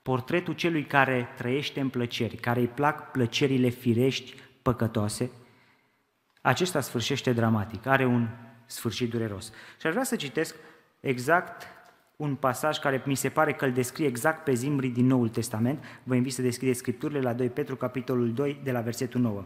Portretul 0.01 0.53
celui 0.53 0.85
care 0.85 1.27
trăiește 1.37 1.79
în 1.79 1.89
plăceri, 1.89 2.35
care 2.35 2.59
îi 2.59 2.67
plac 2.67 3.11
plăcerile 3.11 3.69
firești, 3.69 4.33
păcătoase, 4.61 5.31
acesta 6.47 6.79
sfârșește 6.79 7.33
dramatic, 7.33 7.85
are 7.85 8.05
un 8.05 8.27
sfârșit 8.65 9.09
dureros. 9.09 9.51
Și 9.79 9.87
aș 9.87 9.91
vrea 9.91 10.03
să 10.03 10.15
citesc 10.15 10.55
exact 10.99 11.67
un 12.15 12.35
pasaj 12.35 12.77
care 12.77 13.01
mi 13.05 13.15
se 13.15 13.29
pare 13.29 13.53
că 13.53 13.65
îl 13.65 13.71
descrie 13.71 14.07
exact 14.07 14.43
pe 14.43 14.53
zimbrii 14.53 14.89
din 14.89 15.05
Noul 15.05 15.29
Testament. 15.29 15.83
Vă 16.03 16.15
invit 16.15 16.33
să 16.33 16.41
deschideți 16.41 16.77
Scripturile 16.79 17.21
la 17.21 17.33
2 17.33 17.49
Petru, 17.49 17.75
capitolul 17.75 18.33
2, 18.33 18.59
de 18.63 18.71
la 18.71 18.81
versetul 18.81 19.21
9. 19.21 19.45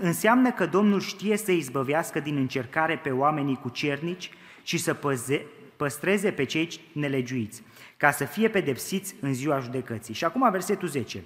Înseamnă 0.00 0.52
că 0.52 0.66
Domnul 0.66 1.00
știe 1.00 1.36
să 1.36 1.52
izbăvească 1.52 2.20
din 2.20 2.36
încercare 2.36 2.98
pe 2.98 3.10
oamenii 3.10 3.58
cu 3.62 3.68
cernici 3.68 4.30
și 4.62 4.78
să 4.78 4.94
păze, 4.94 5.46
păstreze 5.76 6.30
pe 6.30 6.44
cei 6.44 6.80
nelegiuiți, 6.92 7.62
ca 7.96 8.10
să 8.10 8.24
fie 8.24 8.48
pedepsiți 8.48 9.14
în 9.20 9.34
ziua 9.34 9.58
judecății. 9.58 10.14
Și 10.14 10.24
acum 10.24 10.50
versetul 10.50 10.88
10. 10.88 11.24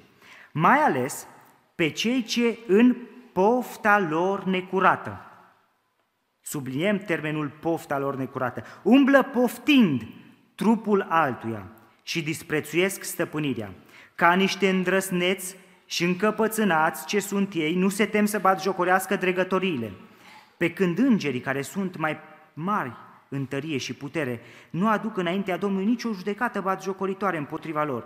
Mai 0.52 0.78
ales 0.78 1.26
pe 1.74 1.88
cei 1.88 2.22
ce 2.22 2.58
în 2.66 2.96
pofta 3.32 3.98
lor 3.98 4.44
necurată, 4.44 5.20
subliniem 6.40 6.98
termenul 6.98 7.48
pofta 7.60 7.98
lor 7.98 8.16
necurată, 8.16 8.62
umblă 8.82 9.22
poftind 9.22 10.02
trupul 10.54 11.06
altuia 11.08 11.66
și 12.02 12.22
disprețuiesc 12.22 13.02
stăpânirea, 13.02 13.72
ca 14.14 14.32
niște 14.32 14.68
îndrăsneți 14.68 15.56
și 15.86 16.04
încăpățânați 16.04 17.06
ce 17.06 17.20
sunt 17.20 17.54
ei, 17.54 17.74
nu 17.74 17.88
se 17.88 18.06
tem 18.06 18.24
să 18.24 18.38
bat 18.38 18.62
jocorească 18.62 19.16
dregătoriile, 19.16 19.92
pe 20.56 20.72
când 20.72 20.98
îngerii 20.98 21.40
care 21.40 21.62
sunt 21.62 21.96
mai 21.96 22.18
mari 22.52 22.92
în 23.28 23.46
tărie 23.46 23.76
și 23.76 23.94
putere 23.94 24.40
nu 24.70 24.88
aduc 24.88 25.16
înaintea 25.16 25.56
Domnului 25.56 25.86
nicio 25.86 26.12
judecată 26.12 26.60
bat 26.60 26.82
jocoritoare 26.82 27.36
împotriva 27.36 27.84
lor, 27.84 28.04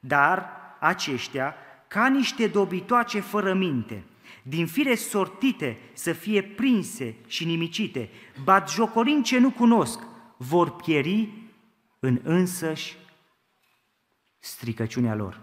dar 0.00 0.50
aceștia, 0.80 1.54
ca 1.88 2.06
niște 2.06 2.46
dobitoace 2.46 3.20
fără 3.20 3.54
minte, 3.54 4.04
din 4.42 4.66
fire 4.66 4.94
sortite 4.94 5.78
să 5.92 6.12
fie 6.12 6.42
prinse 6.42 7.14
și 7.26 7.44
nimicite, 7.44 8.10
bat 8.44 8.70
jocorind 8.70 9.24
ce 9.24 9.38
nu 9.38 9.50
cunosc, 9.50 10.00
vor 10.36 10.76
pieri 10.76 11.28
în 11.98 12.20
însăși 12.22 12.96
stricăciunea 14.38 15.14
lor 15.14 15.40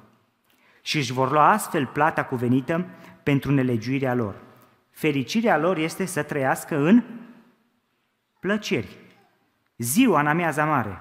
și 0.81 0.97
își 0.97 1.13
vor 1.13 1.31
lua 1.31 1.49
astfel 1.49 1.85
plata 1.85 2.23
cuvenită 2.23 2.85
pentru 3.23 3.51
nelegiuirea 3.51 4.13
lor. 4.13 4.35
Fericirea 4.89 5.57
lor 5.57 5.77
este 5.77 6.05
să 6.05 6.23
trăiască 6.23 6.77
în 6.77 7.03
plăceri. 8.39 8.97
Ziua 9.77 10.19
în 10.19 10.27
amiaza 10.27 10.65
mare, 10.65 10.99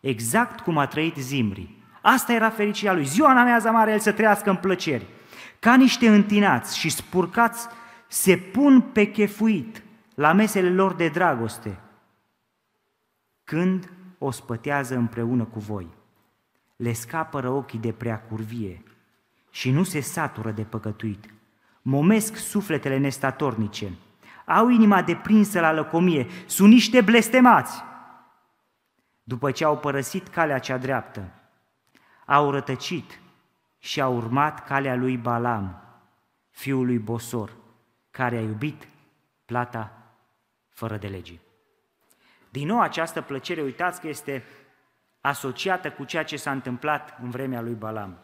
exact 0.00 0.60
cum 0.60 0.78
a 0.78 0.86
trăit 0.86 1.16
Zimri. 1.16 1.74
Asta 2.02 2.32
era 2.32 2.50
fericirea 2.50 2.92
lui. 2.92 3.04
Ziua 3.04 3.30
în 3.30 3.36
amiaza 3.36 3.70
mare, 3.70 3.92
el 3.92 3.98
să 3.98 4.12
trăiască 4.12 4.50
în 4.50 4.56
plăceri. 4.56 5.06
Ca 5.64 5.76
niște 5.76 6.08
întinați 6.08 6.78
și 6.78 6.88
spurcați 6.88 7.66
se 8.08 8.36
pun 8.36 8.80
pe 8.80 9.10
chefuit 9.10 9.82
la 10.14 10.32
mesele 10.32 10.70
lor 10.70 10.94
de 10.94 11.08
dragoste, 11.08 11.80
când 13.44 13.90
o 14.18 14.30
spătează 14.30 14.96
împreună 14.96 15.44
cu 15.44 15.58
voi. 15.58 15.88
Le 16.76 16.92
scapără 16.92 17.48
ochii 17.48 17.78
de 17.78 17.92
prea 17.92 18.20
curvie 18.20 18.82
și 19.50 19.70
nu 19.70 19.82
se 19.82 20.00
satură 20.00 20.50
de 20.50 20.62
păcătuit. 20.62 21.34
Momesc 21.82 22.36
sufletele 22.36 22.98
nestatornice, 22.98 23.92
au 24.46 24.68
inima 24.68 25.02
deprinsă 25.02 25.60
la 25.60 25.72
lăcomie, 25.72 26.26
sunt 26.46 26.68
niște 26.68 27.00
blestemați. 27.00 27.82
După 29.22 29.50
ce 29.50 29.64
au 29.64 29.78
părăsit 29.78 30.28
calea 30.28 30.58
cea 30.58 30.78
dreaptă, 30.78 31.30
au 32.26 32.50
rătăcit 32.50 33.18
și 33.84 34.00
au 34.00 34.16
urmat 34.16 34.64
calea 34.66 34.94
lui 34.94 35.16
Balam, 35.16 35.82
fiul 36.50 36.86
lui 36.86 36.98
Bosor, 36.98 37.56
care 38.10 38.36
a 38.36 38.40
iubit 38.40 38.88
plata 39.44 40.12
fără 40.68 40.96
de 40.96 41.06
legii. 41.08 41.40
Din 42.50 42.66
nou 42.66 42.80
această 42.80 43.22
plăcere, 43.22 43.62
uitați 43.62 44.00
că 44.00 44.08
este 44.08 44.44
asociată 45.20 45.90
cu 45.90 46.04
ceea 46.04 46.24
ce 46.24 46.36
s-a 46.36 46.50
întâmplat 46.50 47.18
în 47.22 47.30
vremea 47.30 47.60
lui 47.60 47.74
Balam. 47.74 48.18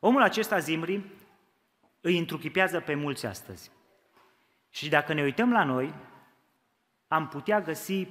Omul 0.00 0.22
acesta, 0.22 0.58
Zimri, 0.58 1.04
îi 2.00 2.18
întruchipează 2.18 2.80
pe 2.80 2.94
mulți 2.94 3.26
astăzi. 3.26 3.70
Și 4.70 4.88
dacă 4.88 5.12
ne 5.12 5.22
uităm 5.22 5.52
la 5.52 5.64
noi, 5.64 5.94
am 7.08 7.28
putea 7.28 7.60
găsi 7.60 8.08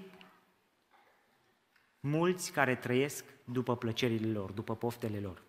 mulți 1.99 2.51
care 2.51 2.75
trăiesc 2.75 3.25
după 3.43 3.75
plăcerile 3.75 4.31
lor, 4.31 4.51
după 4.51 4.75
poftele 4.75 5.19
lor. 5.19 5.41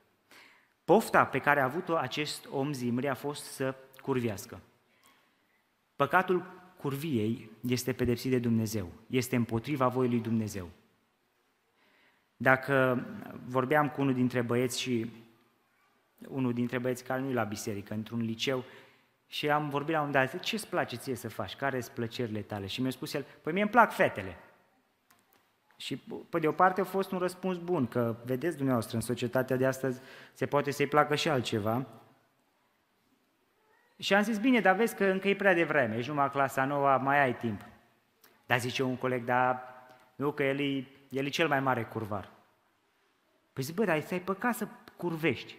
Pofta 0.84 1.24
pe 1.24 1.38
care 1.38 1.60
a 1.60 1.64
avut-o 1.64 1.96
acest 1.96 2.46
om 2.50 2.72
Zimri 2.72 3.08
a 3.08 3.14
fost 3.14 3.44
să 3.44 3.74
curvească. 4.02 4.60
Păcatul 5.96 6.62
curviei 6.76 7.50
este 7.60 7.92
pedepsit 7.92 8.30
de 8.30 8.38
Dumnezeu, 8.38 8.92
este 9.06 9.36
împotriva 9.36 9.88
voii 9.88 10.10
lui 10.10 10.20
Dumnezeu. 10.20 10.70
Dacă 12.36 13.06
vorbeam 13.46 13.88
cu 13.88 14.00
unul 14.00 14.14
dintre 14.14 14.42
băieți 14.42 14.80
și 14.80 15.10
unul 16.28 16.52
dintre 16.52 16.78
băieți 16.78 17.04
care 17.04 17.20
nu 17.20 17.30
e 17.30 17.32
la 17.32 17.44
biserică, 17.44 17.94
într-un 17.94 18.20
liceu, 18.20 18.64
și 19.26 19.50
am 19.50 19.68
vorbit 19.68 19.94
la 19.94 20.02
un 20.02 20.10
dat, 20.10 20.40
ce 20.40 20.54
îți 20.54 20.68
place 20.68 20.96
ție 20.96 21.14
să 21.14 21.28
faci? 21.28 21.56
Care 21.56 21.80
sunt 21.80 21.94
plăcerile 21.94 22.40
tale? 22.40 22.66
Și 22.66 22.80
mi-a 22.80 22.90
spus 22.90 23.12
el, 23.14 23.26
păi 23.42 23.52
mie 23.52 23.62
îmi 23.62 23.70
plac 23.70 23.92
fetele. 23.92 24.36
Și 25.84 25.96
pe 26.28 26.38
de 26.38 26.48
o 26.48 26.52
parte 26.52 26.80
a 26.80 26.84
fost 26.84 27.12
un 27.12 27.18
răspuns 27.18 27.58
bun, 27.58 27.86
că 27.86 28.16
vedeți 28.24 28.56
dumneavoastră, 28.56 28.96
în 28.96 29.02
societatea 29.02 29.56
de 29.56 29.66
astăzi 29.66 30.00
se 30.32 30.46
poate 30.46 30.70
să-i 30.70 30.86
placă 30.86 31.14
și 31.14 31.28
altceva. 31.28 31.86
Și 33.98 34.14
am 34.14 34.22
zis, 34.22 34.38
bine, 34.38 34.60
dar 34.60 34.76
vezi 34.76 34.94
că 34.94 35.04
încă 35.04 35.28
e 35.28 35.36
prea 35.36 35.54
devreme, 35.54 35.96
ești 35.96 36.10
numai 36.10 36.30
clasa 36.30 36.64
nouă, 36.64 36.98
mai 36.98 37.22
ai 37.22 37.36
timp. 37.36 37.66
Dar 38.46 38.58
zice 38.58 38.82
un 38.82 38.96
coleg, 38.96 39.24
dar 39.24 39.62
nu, 40.16 40.32
că 40.32 40.42
el 40.42 40.60
e, 40.60 40.86
el 41.08 41.26
e 41.26 41.28
cel 41.28 41.48
mai 41.48 41.60
mare 41.60 41.84
curvar. 41.84 42.30
Păi 43.52 43.62
zic, 43.62 43.74
bă, 43.74 43.84
dar 43.84 44.00
ți-ai 44.00 44.20
păcat 44.20 44.54
să 44.54 44.68
curvești. 44.96 45.56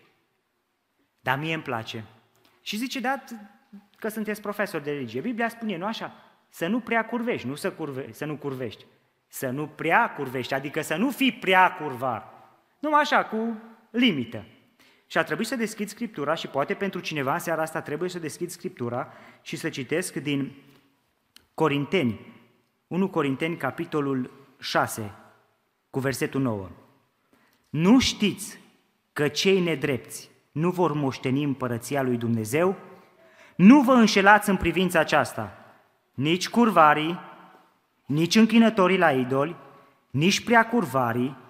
Dar 1.19 1.37
mie 1.37 1.53
îmi 1.53 1.63
place. 1.63 2.03
Și 2.61 2.77
zice, 2.77 2.99
da, 2.99 3.23
că 3.97 4.07
sunteți 4.07 4.41
profesor 4.41 4.81
de 4.81 4.91
religie. 4.91 5.21
Biblia 5.21 5.49
spune, 5.49 5.77
nu 5.77 5.85
așa? 5.85 6.13
Să 6.49 6.67
nu 6.67 6.79
prea 6.79 7.05
curvești, 7.05 7.47
nu 7.47 7.55
să, 7.55 7.71
curve, 7.71 8.11
să 8.11 8.25
nu 8.25 8.35
curvești. 8.35 8.85
Să 9.27 9.49
nu 9.49 9.67
prea 9.67 10.13
curvești, 10.13 10.53
adică 10.53 10.81
să 10.81 10.95
nu 10.95 11.09
fii 11.09 11.31
prea 11.31 11.75
curvar. 11.75 12.23
Nu 12.79 12.93
așa, 12.93 13.23
cu 13.23 13.57
limită. 13.89 14.45
Și 15.07 15.17
a 15.17 15.23
trebuit 15.23 15.47
să 15.47 15.55
deschid 15.55 15.89
Scriptura 15.89 16.33
și 16.33 16.47
poate 16.47 16.73
pentru 16.73 16.99
cineva 16.99 17.33
în 17.33 17.39
seara 17.39 17.61
asta 17.61 17.81
trebuie 17.81 18.09
să 18.09 18.19
deschid 18.19 18.49
Scriptura 18.49 19.13
și 19.41 19.55
să 19.55 19.69
citesc 19.69 20.13
din 20.13 20.55
Corinteni, 21.53 22.19
1 22.87 23.09
Corinteni, 23.09 23.57
capitolul 23.57 24.31
6, 24.59 25.11
cu 25.89 25.99
versetul 25.99 26.41
9. 26.41 26.69
Nu 27.69 27.99
știți 27.99 28.59
că 29.13 29.27
cei 29.27 29.59
nedrepți 29.59 30.29
nu 30.51 30.69
vor 30.69 30.93
moșteni 30.93 31.43
împărăția 31.43 32.01
lui 32.01 32.17
Dumnezeu? 32.17 32.75
Nu 33.55 33.81
vă 33.81 33.91
înșelați 33.91 34.49
în 34.49 34.57
privința 34.57 34.99
aceasta, 34.99 35.57
nici 36.13 36.49
curvarii, 36.49 37.19
nici 38.05 38.35
închinătorii 38.35 38.97
la 38.97 39.11
idoli, 39.11 39.55
nici 40.09 40.43
prea 40.43 40.67
curvarii, 40.67 41.43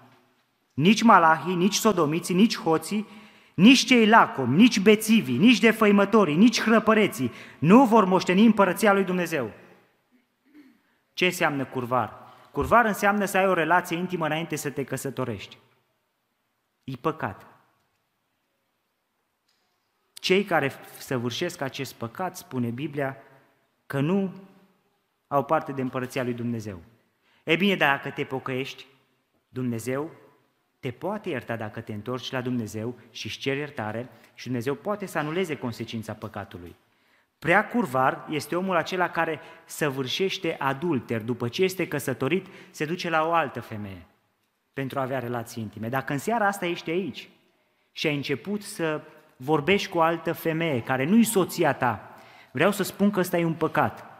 Nici 0.75 1.01
malahii, 1.01 1.55
nici 1.55 1.73
sodomiții, 1.73 2.35
nici 2.35 2.57
hoții, 2.57 3.07
nici 3.53 3.85
cei 3.85 4.07
lacom, 4.07 4.55
nici 4.55 4.79
bețivii, 4.79 5.37
nici 5.37 5.59
defăimătorii, 5.59 6.35
nici 6.35 6.61
hrăpăreții 6.61 7.31
nu 7.59 7.85
vor 7.85 8.05
moșteni 8.05 8.45
împărăția 8.45 8.93
lui 8.93 9.03
Dumnezeu. 9.03 9.51
Ce 11.13 11.25
înseamnă 11.25 11.65
curvar? 11.65 12.13
Curvar 12.51 12.85
înseamnă 12.85 13.25
să 13.25 13.37
ai 13.37 13.47
o 13.47 13.53
relație 13.53 13.97
intimă 13.97 14.25
înainte 14.25 14.55
să 14.55 14.69
te 14.69 14.83
căsătorești. 14.83 15.57
E 16.83 16.95
păcat. 17.01 17.45
Cei 20.13 20.43
care 20.43 20.71
săvârșesc 20.97 21.61
acest 21.61 21.93
păcat, 21.93 22.37
spune 22.37 22.69
Biblia, 22.69 23.17
că 23.85 23.99
nu 23.99 24.33
au 25.35 25.43
parte 25.43 25.71
de 25.71 25.81
împărăția 25.81 26.23
lui 26.23 26.33
Dumnezeu. 26.33 26.81
E 27.43 27.55
bine, 27.55 27.75
dacă 27.75 28.09
te 28.09 28.23
pocăiești, 28.23 28.85
Dumnezeu 29.49 30.11
te 30.79 30.91
poate 30.91 31.29
ierta 31.29 31.55
dacă 31.55 31.81
te 31.81 31.93
întorci 31.93 32.31
la 32.31 32.41
Dumnezeu 32.41 32.95
și 33.11 33.25
își 33.25 33.39
ceri 33.39 33.57
iertare 33.57 34.09
și 34.33 34.45
Dumnezeu 34.45 34.75
poate 34.75 35.05
să 35.05 35.17
anuleze 35.17 35.57
consecința 35.57 36.13
păcatului. 36.13 36.75
Prea 37.39 37.67
curvar 37.67 38.25
este 38.29 38.55
omul 38.55 38.75
acela 38.75 39.09
care 39.09 39.39
săvârșește 39.65 40.55
adulter, 40.59 41.21
după 41.21 41.47
ce 41.47 41.63
este 41.63 41.87
căsătorit, 41.87 42.45
se 42.71 42.85
duce 42.85 43.09
la 43.09 43.27
o 43.27 43.33
altă 43.33 43.59
femeie 43.59 44.05
pentru 44.73 44.99
a 44.99 45.01
avea 45.01 45.19
relații 45.19 45.61
intime. 45.61 45.89
Dacă 45.89 46.13
în 46.13 46.19
seara 46.19 46.47
asta 46.47 46.65
ești 46.65 46.89
aici 46.89 47.29
și 47.91 48.07
ai 48.07 48.15
început 48.15 48.61
să 48.61 49.01
vorbești 49.35 49.89
cu 49.89 49.97
o 49.97 50.01
altă 50.01 50.33
femeie 50.33 50.81
care 50.81 51.05
nu-i 51.05 51.23
soția 51.23 51.73
ta, 51.73 52.17
vreau 52.51 52.71
să 52.71 52.83
spun 52.83 53.11
că 53.11 53.19
ăsta 53.19 53.37
e 53.37 53.45
un 53.45 53.53
păcat. 53.53 54.14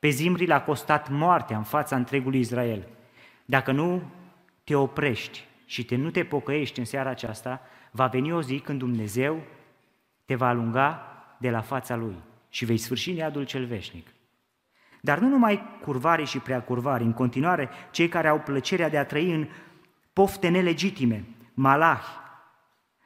Pe 0.00 0.08
Zimri 0.08 0.46
l-a 0.46 0.62
costat 0.62 1.08
moartea 1.08 1.56
în 1.56 1.62
fața 1.62 1.96
întregului 1.96 2.40
Israel. 2.40 2.88
Dacă 3.44 3.72
nu 3.72 4.02
te 4.64 4.74
oprești 4.74 5.44
și 5.64 5.84
te, 5.84 5.96
nu 5.96 6.10
te 6.10 6.24
pocăiești 6.24 6.78
în 6.78 6.84
seara 6.84 7.10
aceasta, 7.10 7.60
va 7.90 8.06
veni 8.06 8.32
o 8.32 8.42
zi 8.42 8.58
când 8.58 8.78
Dumnezeu 8.78 9.42
te 10.24 10.34
va 10.34 10.48
alunga 10.48 11.02
de 11.38 11.50
la 11.50 11.60
fața 11.60 11.96
Lui 11.96 12.16
și 12.48 12.64
vei 12.64 12.76
sfârși 12.76 13.12
neadul 13.12 13.44
cel 13.44 13.64
veșnic. 13.64 14.06
Dar 15.00 15.18
nu 15.18 15.28
numai 15.28 15.62
curvare 15.82 16.24
și 16.24 16.38
prea 16.38 16.62
curvare, 16.62 17.04
în 17.04 17.12
continuare, 17.12 17.68
cei 17.90 18.08
care 18.08 18.28
au 18.28 18.38
plăcerea 18.38 18.88
de 18.88 18.98
a 18.98 19.04
trăi 19.04 19.32
în 19.32 19.48
pofte 20.12 20.48
nelegitime, 20.48 21.24
malahi, 21.54 22.18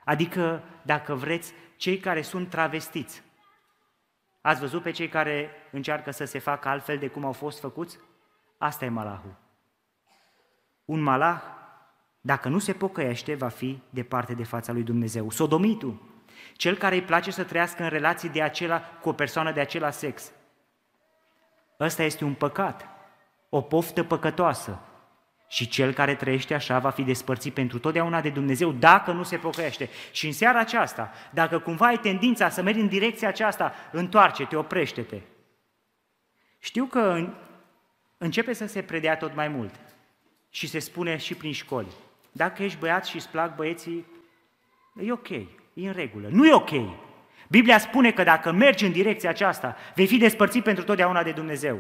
adică, 0.05 0.63
dacă 0.83 1.15
vreți, 1.15 1.53
cei 1.77 1.99
care 1.99 2.23
sunt 2.23 2.49
travestiți. 2.49 3.23
Ați 4.47 4.61
văzut 4.61 4.83
pe 4.83 4.91
cei 4.91 5.09
care 5.09 5.51
încearcă 5.71 6.11
să 6.11 6.25
se 6.25 6.39
facă 6.39 6.69
altfel 6.69 6.99
de 6.99 7.09
cum 7.09 7.25
au 7.25 7.33
fost 7.33 7.61
făcuți? 7.61 7.99
Asta 8.59 8.85
e 8.85 8.89
malahul. 8.89 9.37
Un 10.85 11.01
malah, 11.01 11.43
dacă 12.21 12.49
nu 12.49 12.59
se 12.59 12.73
pocăiește, 12.73 13.35
va 13.35 13.49
fi 13.49 13.83
departe 13.91 14.35
de 14.35 14.45
fața 14.45 14.73
lui 14.73 14.83
Dumnezeu. 14.83 15.31
Sodomitul, 15.31 16.03
cel 16.53 16.77
care 16.77 16.95
îi 16.95 17.03
place 17.03 17.31
să 17.31 17.45
trăiască 17.45 17.83
în 17.83 17.89
relații 17.89 18.29
de 18.29 18.43
acela, 18.43 18.81
cu 18.81 19.09
o 19.09 19.13
persoană 19.13 19.53
de 19.53 19.61
acela 19.61 19.91
sex. 19.91 20.33
Ăsta 21.81 22.03
este 22.03 22.25
un 22.25 22.35
păcat, 22.35 22.89
o 23.49 23.61
poftă 23.61 24.03
păcătoasă. 24.03 24.79
Și 25.49 25.69
cel 25.69 25.93
care 25.93 26.15
trăiește 26.15 26.55
așa 26.55 26.79
va 26.79 26.91
fi 26.91 27.03
despărțit 27.03 27.55
pentru 27.55 27.79
totdeauna 27.79 28.21
de 28.21 28.29
Dumnezeu 28.29 28.73
dacă 28.73 29.13
nu 29.13 29.23
se 29.23 29.37
pocăiește. 29.37 29.89
Și 30.13 30.27
în 30.27 30.33
seara 30.33 30.59
aceasta, 30.59 31.13
dacă 31.31 31.59
cumva 31.59 31.87
ai 31.87 31.99
tendința 31.99 32.49
să 32.49 32.63
mergi 32.63 32.81
în 32.81 32.89
direcția 32.89 33.29
aceasta, 33.29 33.75
întoarce-te, 33.93 34.57
oprește-te. 34.57 35.21
Știu 36.59 36.85
că 36.85 37.29
începe 38.19 38.53
să 38.53 38.67
se 38.67 38.83
predea 38.83 39.17
tot 39.17 39.35
mai 39.35 39.49
mult 39.49 39.75
și 40.51 40.67
se 40.67 40.79
spune 40.79 41.17
și 41.17 41.35
prin 41.35 41.53
școli. 41.53 41.93
Dacă 42.33 42.63
ești 42.63 42.79
băiat 42.79 43.07
și 43.07 43.17
îți 43.17 43.29
plac 43.29 43.55
băieții, 43.55 44.07
e 45.01 45.13
ok, 45.13 45.31
e 45.31 45.47
în 45.75 45.93
regulă. 45.93 46.29
Nu 46.31 46.47
e 46.47 46.55
ok. 46.55 46.71
Biblia 47.49 47.79
spune 47.79 48.13
că 48.13 48.23
dacă 48.23 48.53
mergi 48.53 48.85
în 48.85 48.93
direcția 48.93 49.31
aceasta, 49.31 49.77
vei 49.95 50.07
fi 50.07 50.17
despărțit 50.17 50.63
pentru 50.63 50.85
totdeauna 50.85 51.23
de 51.23 51.33
Dumnezeu. 51.33 51.79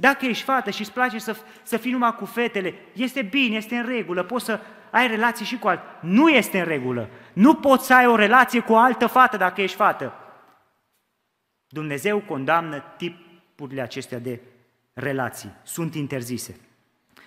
Dacă 0.00 0.26
ești 0.26 0.44
fată 0.44 0.70
și 0.70 0.80
îți 0.80 0.92
place 0.92 1.18
să, 1.18 1.36
să 1.62 1.76
fii 1.76 1.92
numai 1.92 2.14
cu 2.14 2.24
fetele, 2.24 2.74
este 2.92 3.22
bine, 3.22 3.56
este 3.56 3.76
în 3.76 3.86
regulă, 3.86 4.22
poți 4.22 4.44
să 4.44 4.60
ai 4.90 5.06
relații 5.06 5.44
și 5.44 5.58
cu 5.58 5.68
alt. 5.68 5.80
Nu 6.00 6.28
este 6.28 6.58
în 6.58 6.64
regulă. 6.64 7.08
Nu 7.32 7.54
poți 7.54 7.86
să 7.86 7.94
ai 7.94 8.06
o 8.06 8.14
relație 8.14 8.60
cu 8.60 8.72
o 8.72 8.76
altă 8.76 9.06
fată 9.06 9.36
dacă 9.36 9.62
ești 9.62 9.76
fată. 9.76 10.12
Dumnezeu 11.68 12.20
condamnă 12.20 12.84
tipurile 12.96 13.80
acestea 13.80 14.18
de 14.18 14.40
relații. 14.92 15.52
Sunt 15.62 15.94
interzise. 15.94 16.60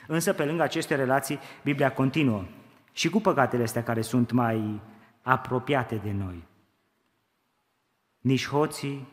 Însă, 0.08 0.34
pe 0.34 0.46
lângă 0.46 0.64
aceste 0.64 0.96
relații, 0.96 1.40
Biblia 1.64 1.92
continuă 1.92 2.46
și 2.92 3.10
cu 3.10 3.20
păcatele 3.20 3.64
astea 3.64 3.84
care 3.84 4.02
sunt 4.02 4.32
mai 4.32 4.82
apropiate 5.22 5.96
de 5.96 6.12
noi. 6.12 6.44
Nici 8.20 8.48
hoții, 8.48 9.08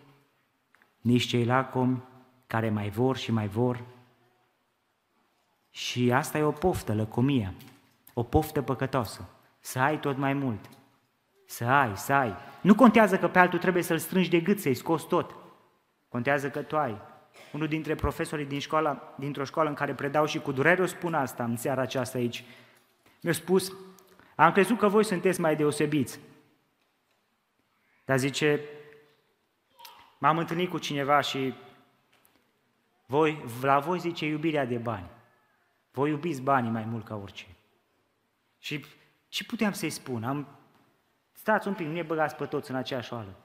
nici 1.01 1.27
cei 1.27 1.45
lacomi, 1.45 2.03
care 2.51 2.71
mai 2.71 2.89
vor 2.89 3.17
și 3.17 3.33
mai 3.33 3.49
vor. 3.49 3.81
Și 5.71 6.13
asta 6.13 6.39
e 6.39 6.43
o 6.43 6.51
poftă, 6.51 6.95
lăcomia, 6.95 7.55
o 8.15 8.23
poftă 8.23 8.63
păcătoasă. 8.63 9.29
Să 9.61 9.79
ai 9.79 10.01
tot 10.01 10.17
mai 10.17 10.33
mult. 10.33 10.69
Să 11.47 11.65
ai, 11.65 11.97
să 11.97 12.13
ai. 12.13 12.35
Nu 12.61 12.75
contează 12.75 13.19
că 13.19 13.29
pe 13.29 13.39
altul 13.39 13.59
trebuie 13.59 13.83
să-l 13.83 13.99
strângi 13.99 14.31
de 14.31 14.41
gât, 14.41 14.61
să-i 14.61 14.75
scoți 14.75 15.07
tot. 15.07 15.35
Contează 16.09 16.51
că 16.51 16.63
tu 16.63 16.77
ai. 16.77 17.01
Unul 17.53 17.69
dintre 17.69 17.95
profesorii 17.95 18.47
din 18.47 18.59
școala, 18.59 19.15
dintr-o 19.19 19.45
școală 19.45 19.69
în 19.69 19.75
care 19.75 19.95
predau 19.95 20.27
și 20.27 20.39
cu 20.39 20.53
durere 20.53 20.83
o 20.83 20.87
spun 20.87 21.15
asta 21.15 21.45
în 21.45 21.57
seara 21.57 21.83
aceasta 21.83 22.19
aici. 22.19 22.45
Mi-a 23.21 23.33
spus, 23.33 23.73
am 24.35 24.53
crezut 24.53 24.79
că 24.79 24.89
voi 24.89 25.05
sunteți 25.05 25.41
mai 25.41 25.57
deosebiți. 25.57 26.21
Dar 28.05 28.19
zice, 28.19 28.61
m-am 30.19 30.39
întâlnit 30.39 30.71
cu 30.71 30.79
cineva 30.79 31.21
și 31.21 31.55
voi, 33.11 33.45
la 33.63 33.79
voi 33.79 33.99
zice 33.99 34.27
iubirea 34.27 34.65
de 34.65 34.77
bani. 34.77 35.11
Voi 35.91 36.11
iubiți 36.11 36.43
banii 36.43 36.71
mai 36.71 36.85
mult 36.85 37.05
ca 37.05 37.17
orice. 37.17 37.47
Și 38.59 38.85
ce 39.29 39.45
puteam 39.45 39.73
să-i 39.73 39.91
spun? 39.91 40.25
Am, 40.25 40.47
stați 41.33 41.69
un 41.69 41.75
pic, 41.75 41.87
nu 41.87 41.93
ne 41.93 42.03
băgați 42.03 42.37
pe 42.37 42.45
toți 42.47 42.71
în 42.71 42.77
aceeași 42.77 43.13
oală. 43.13 43.37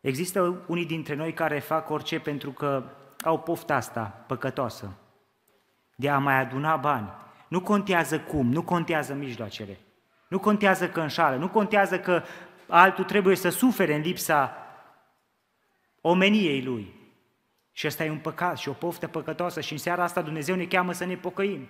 Există 0.00 0.64
unii 0.66 0.86
dintre 0.86 1.14
noi 1.14 1.32
care 1.32 1.58
fac 1.58 1.90
orice 1.90 2.20
pentru 2.20 2.50
că 2.50 2.84
au 3.24 3.40
pofta 3.40 3.74
asta 3.74 4.02
păcătoasă 4.26 4.96
de 5.94 6.10
a 6.10 6.18
mai 6.18 6.34
aduna 6.34 6.76
bani. 6.76 7.08
Nu 7.48 7.60
contează 7.60 8.20
cum, 8.20 8.52
nu 8.52 8.62
contează 8.62 9.14
mijloacele, 9.14 9.78
nu 10.28 10.38
contează 10.38 10.88
că 10.88 11.00
înșală, 11.00 11.36
nu 11.36 11.48
contează 11.48 12.00
că 12.00 12.22
altul 12.68 13.04
trebuie 13.04 13.36
să 13.36 13.48
sufere 13.48 13.94
în 13.94 14.00
lipsa 14.00 14.67
omeniei 16.08 16.62
lui. 16.62 16.94
Și 17.72 17.86
ăsta 17.86 18.04
e 18.04 18.10
un 18.10 18.18
păcat 18.18 18.58
și 18.58 18.68
o 18.68 18.72
poftă 18.72 19.06
păcătoasă 19.06 19.60
și 19.60 19.72
în 19.72 19.78
seara 19.78 20.02
asta 20.02 20.22
Dumnezeu 20.22 20.54
ne 20.54 20.64
cheamă 20.64 20.92
să 20.92 21.04
ne 21.04 21.16
pocăim. 21.16 21.68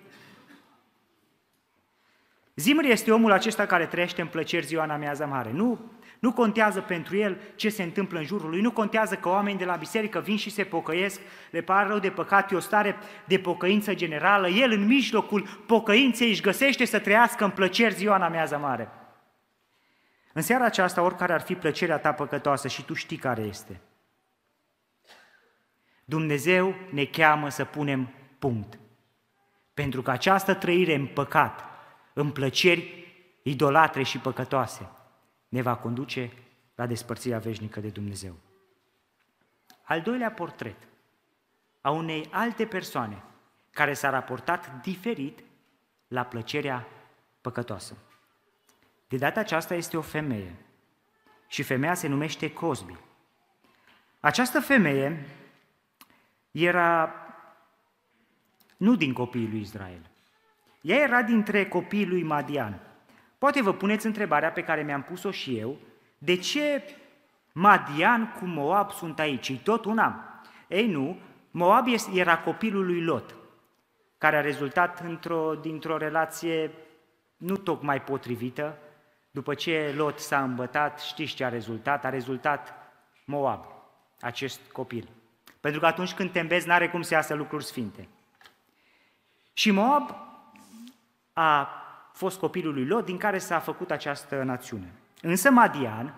Zimri 2.55 2.91
este 2.91 3.11
omul 3.11 3.31
acesta 3.31 3.65
care 3.65 3.85
trăiește 3.85 4.21
în 4.21 4.27
plăceri 4.27 4.65
ziua 4.65 4.83
în 4.83 4.89
amiază 4.89 5.25
mare. 5.25 5.51
Nu, 5.51 5.79
nu 6.19 6.33
contează 6.33 6.81
pentru 6.81 7.17
el 7.17 7.37
ce 7.55 7.69
se 7.69 7.83
întâmplă 7.83 8.19
în 8.19 8.25
jurul 8.25 8.49
lui, 8.49 8.61
nu 8.61 8.71
contează 8.71 9.15
că 9.15 9.29
oamenii 9.29 9.59
de 9.59 9.65
la 9.65 9.75
biserică 9.75 10.19
vin 10.19 10.37
și 10.37 10.49
se 10.49 10.63
pocăiesc, 10.63 11.19
le 11.51 11.61
pare 11.61 11.87
rău 11.87 11.99
de 11.99 12.09
păcat, 12.09 12.51
e 12.51 12.55
o 12.55 12.59
stare 12.59 12.95
de 13.25 13.39
pocăință 13.39 13.93
generală. 13.93 14.47
El 14.47 14.71
în 14.71 14.85
mijlocul 14.85 15.63
pocăinței 15.67 16.29
își 16.29 16.41
găsește 16.41 16.85
să 16.85 16.99
trăiască 16.99 17.43
în 17.43 17.51
plăceri 17.51 17.95
ziua 17.95 18.15
în 18.15 18.21
amiază 18.21 18.57
mare. 18.57 18.89
În 20.33 20.41
seara 20.41 20.65
aceasta, 20.65 21.01
oricare 21.01 21.33
ar 21.33 21.41
fi 21.41 21.55
plăcerea 21.55 21.97
ta 21.97 22.11
păcătoasă 22.11 22.67
și 22.67 22.85
tu 22.85 22.93
știi 22.93 23.17
care 23.17 23.41
este– 23.41 23.81
Dumnezeu 26.09 26.75
ne 26.91 27.05
cheamă 27.05 27.49
să 27.49 27.65
punem 27.65 28.13
punct. 28.39 28.79
Pentru 29.73 30.01
că 30.01 30.11
această 30.11 30.53
trăire 30.53 30.93
în 30.93 31.07
păcat, 31.07 31.63
în 32.13 32.31
plăceri 32.31 33.07
idolatre 33.43 34.03
și 34.03 34.17
păcătoase, 34.17 34.89
ne 35.49 35.61
va 35.61 35.75
conduce 35.75 36.31
la 36.75 36.85
despărțirea 36.85 37.39
veșnică 37.39 37.79
de 37.79 37.87
Dumnezeu. 37.87 38.35
Al 39.83 40.01
doilea 40.01 40.31
portret 40.31 40.75
a 41.81 41.89
unei 41.89 42.27
alte 42.31 42.65
persoane 42.65 43.23
care 43.71 43.93
s-a 43.93 44.09
raportat 44.09 44.81
diferit 44.81 45.39
la 46.07 46.23
plăcerea 46.23 46.87
păcătoasă. 47.41 47.97
De 49.07 49.17
data 49.17 49.39
aceasta 49.39 49.73
este 49.73 49.97
o 49.97 50.01
femeie 50.01 50.55
și 51.47 51.63
femeia 51.63 51.93
se 51.93 52.07
numește 52.07 52.53
Cosbi. 52.53 52.95
Această 54.19 54.59
femeie 54.59 55.25
era 56.51 57.13
nu 58.77 58.95
din 58.95 59.13
copiii 59.13 59.49
lui 59.49 59.59
Israel. 59.59 60.09
Ea 60.81 60.97
era 60.97 61.21
dintre 61.21 61.67
copiii 61.67 62.05
lui 62.05 62.23
Madian. 62.23 62.79
Poate 63.37 63.61
vă 63.61 63.73
puneți 63.73 64.05
întrebarea 64.05 64.51
pe 64.51 64.63
care 64.63 64.83
mi-am 64.83 65.01
pus-o 65.03 65.31
și 65.31 65.57
eu, 65.57 65.77
de 66.17 66.37
ce 66.37 66.83
Madian 67.51 68.35
cu 68.39 68.45
Moab 68.45 68.91
sunt 68.91 69.19
aici? 69.19 69.49
E 69.49 69.55
tot 69.63 69.85
una. 69.85 70.41
Ei 70.67 70.87
nu, 70.87 71.19
Moab 71.51 71.85
era 72.13 72.39
copilul 72.39 72.85
lui 72.85 73.03
Lot. 73.03 73.35
care 74.17 74.37
a 74.37 74.41
rezultat 74.41 74.99
într-o, 74.99 75.55
dintr-o 75.55 75.97
relație 75.97 76.71
nu 77.37 77.55
tocmai 77.55 78.01
potrivită. 78.01 78.77
După 79.31 79.53
ce 79.53 79.93
Lot 79.95 80.19
s-a 80.19 80.43
îmbătat, 80.43 80.99
știți 80.99 81.35
ce 81.35 81.43
a 81.43 81.49
rezultat? 81.49 82.05
A 82.05 82.09
rezultat 82.09 82.73
Moab, 83.25 83.65
acest 84.19 84.71
copil. 84.71 85.09
Pentru 85.59 85.79
că 85.79 85.85
atunci 85.85 86.13
când 86.13 86.31
te 86.31 86.39
înveți, 86.39 86.67
n-are 86.67 86.89
cum 86.89 87.01
să 87.01 87.13
iasă 87.13 87.33
lucruri 87.33 87.65
sfinte. 87.65 88.07
Și 89.53 89.71
Moab 89.71 90.15
a 91.33 91.69
fost 92.13 92.39
copilul 92.39 92.73
lui 92.73 92.85
Lot, 92.85 93.05
din 93.05 93.17
care 93.17 93.37
s-a 93.37 93.59
făcut 93.59 93.91
această 93.91 94.43
națiune. 94.43 94.93
Însă 95.21 95.51
Madian 95.51 96.13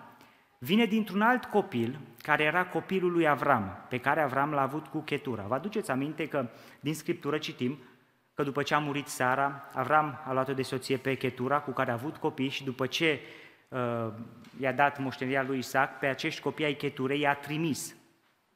vine 0.58 0.86
dintr-un 0.86 1.22
alt 1.22 1.46
copil, 1.46 2.00
care 2.22 2.44
era 2.44 2.66
copilul 2.66 3.12
lui 3.12 3.28
Avram, 3.28 3.86
pe 3.90 3.98
care 3.98 4.22
Avram 4.22 4.52
l-a 4.52 4.62
avut 4.62 4.88
cu 4.88 5.00
Chetura. 5.00 5.44
Vă 5.44 5.54
aduceți 5.54 5.92
aminte 5.92 6.28
că 6.28 6.50
din 6.80 6.96
Scriptură 6.96 7.38
citim 7.38 7.78
că 8.34 8.44
după 8.44 8.64
ce 8.64 8.74
a 8.74 8.80
murit 8.80 9.08
Sara, 9.08 9.70
Avram 9.74 10.20
a 10.26 10.34
luat-o 10.34 10.54
de 10.54 10.62
soție 10.62 10.98
pe 10.98 11.16
Chetura, 11.16 11.60
cu 11.60 11.72
care 11.72 11.90
a 11.90 11.94
avut 11.94 12.18
copii 12.18 12.50
și 12.50 12.64
după 12.64 12.86
ce 12.86 13.20
uh, 13.70 14.08
i-a 14.60 14.72
dat 14.72 15.00
moștenirea 15.00 15.44
lui 15.44 15.58
Isaac, 15.58 16.00
pe 16.00 16.06
acești 16.06 16.42
copii 16.42 16.66
ai 16.66 16.74
Cheturei 16.74 17.20
i-a 17.20 17.34
trimis 17.34 17.96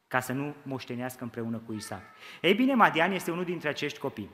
ca 0.07 0.19
să 0.19 0.33
nu 0.33 0.55
moștenească 0.63 1.23
împreună 1.23 1.57
cu 1.65 1.73
Isaac. 1.73 2.01
Ei 2.41 2.53
bine, 2.53 2.73
Madian 2.73 3.11
este 3.11 3.31
unul 3.31 3.43
dintre 3.43 3.69
acești 3.69 3.99
copii. 3.99 4.29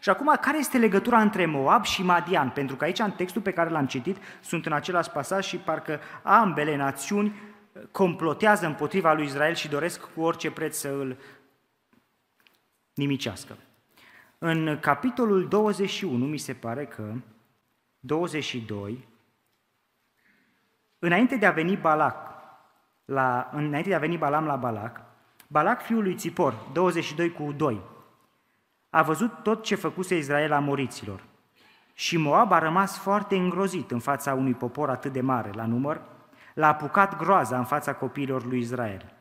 Și 0.00 0.10
acum, 0.10 0.36
care 0.40 0.58
este 0.58 0.78
legătura 0.78 1.20
între 1.20 1.46
Moab 1.46 1.84
și 1.84 2.02
Madian? 2.02 2.50
Pentru 2.50 2.76
că 2.76 2.84
aici, 2.84 2.98
în 2.98 3.10
textul 3.10 3.42
pe 3.42 3.52
care 3.52 3.70
l-am 3.70 3.86
citit, 3.86 4.16
sunt 4.40 4.66
în 4.66 4.72
același 4.72 5.10
pasaj 5.10 5.46
și 5.46 5.56
parcă 5.56 6.00
ambele 6.22 6.76
națiuni 6.76 7.34
complotează 7.90 8.66
împotriva 8.66 9.12
lui 9.12 9.24
Israel 9.24 9.54
și 9.54 9.68
doresc 9.68 10.12
cu 10.14 10.20
orice 10.20 10.50
preț 10.50 10.76
să 10.76 10.88
îl 10.88 11.18
nimicească. 12.94 13.56
În 14.38 14.78
capitolul 14.80 15.48
21, 15.48 16.24
mi 16.24 16.38
se 16.38 16.54
pare 16.54 16.86
că 16.86 17.12
22, 18.00 19.08
înainte 20.98 21.36
de 21.36 21.46
a 21.46 21.50
veni 21.50 21.76
Balac, 21.76 22.33
la, 23.04 23.50
înainte 23.52 23.88
de 23.88 23.94
a 23.94 23.98
veni 23.98 24.16
Balam 24.16 24.44
la 24.44 24.56
Balac, 24.56 25.00
Balac, 25.46 25.82
fiul 25.82 26.02
lui 26.02 26.14
Țipor, 26.14 26.54
22 26.72 27.32
cu 27.32 27.52
2, 27.52 27.80
a 28.90 29.02
văzut 29.02 29.42
tot 29.42 29.62
ce 29.62 29.74
făcuse 29.74 30.16
Israel 30.16 30.52
a 30.52 30.58
moriților. 30.58 31.24
Și 31.94 32.16
Moab 32.16 32.52
a 32.52 32.58
rămas 32.58 32.98
foarte 32.98 33.36
îngrozit 33.36 33.90
în 33.90 33.98
fața 33.98 34.34
unui 34.34 34.54
popor 34.54 34.90
atât 34.90 35.12
de 35.12 35.20
mare 35.20 35.50
la 35.52 35.66
număr, 35.66 36.00
l-a 36.54 36.68
apucat 36.68 37.16
groaza 37.16 37.58
în 37.58 37.64
fața 37.64 37.94
copiilor 37.94 38.44
lui 38.44 38.58
Israel. 38.58 39.12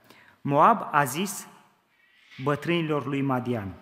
Moab 0.42 0.88
a 0.92 1.04
zis 1.04 1.48
bătrânilor 2.44 3.06
lui 3.06 3.22
Madian, 3.22 3.74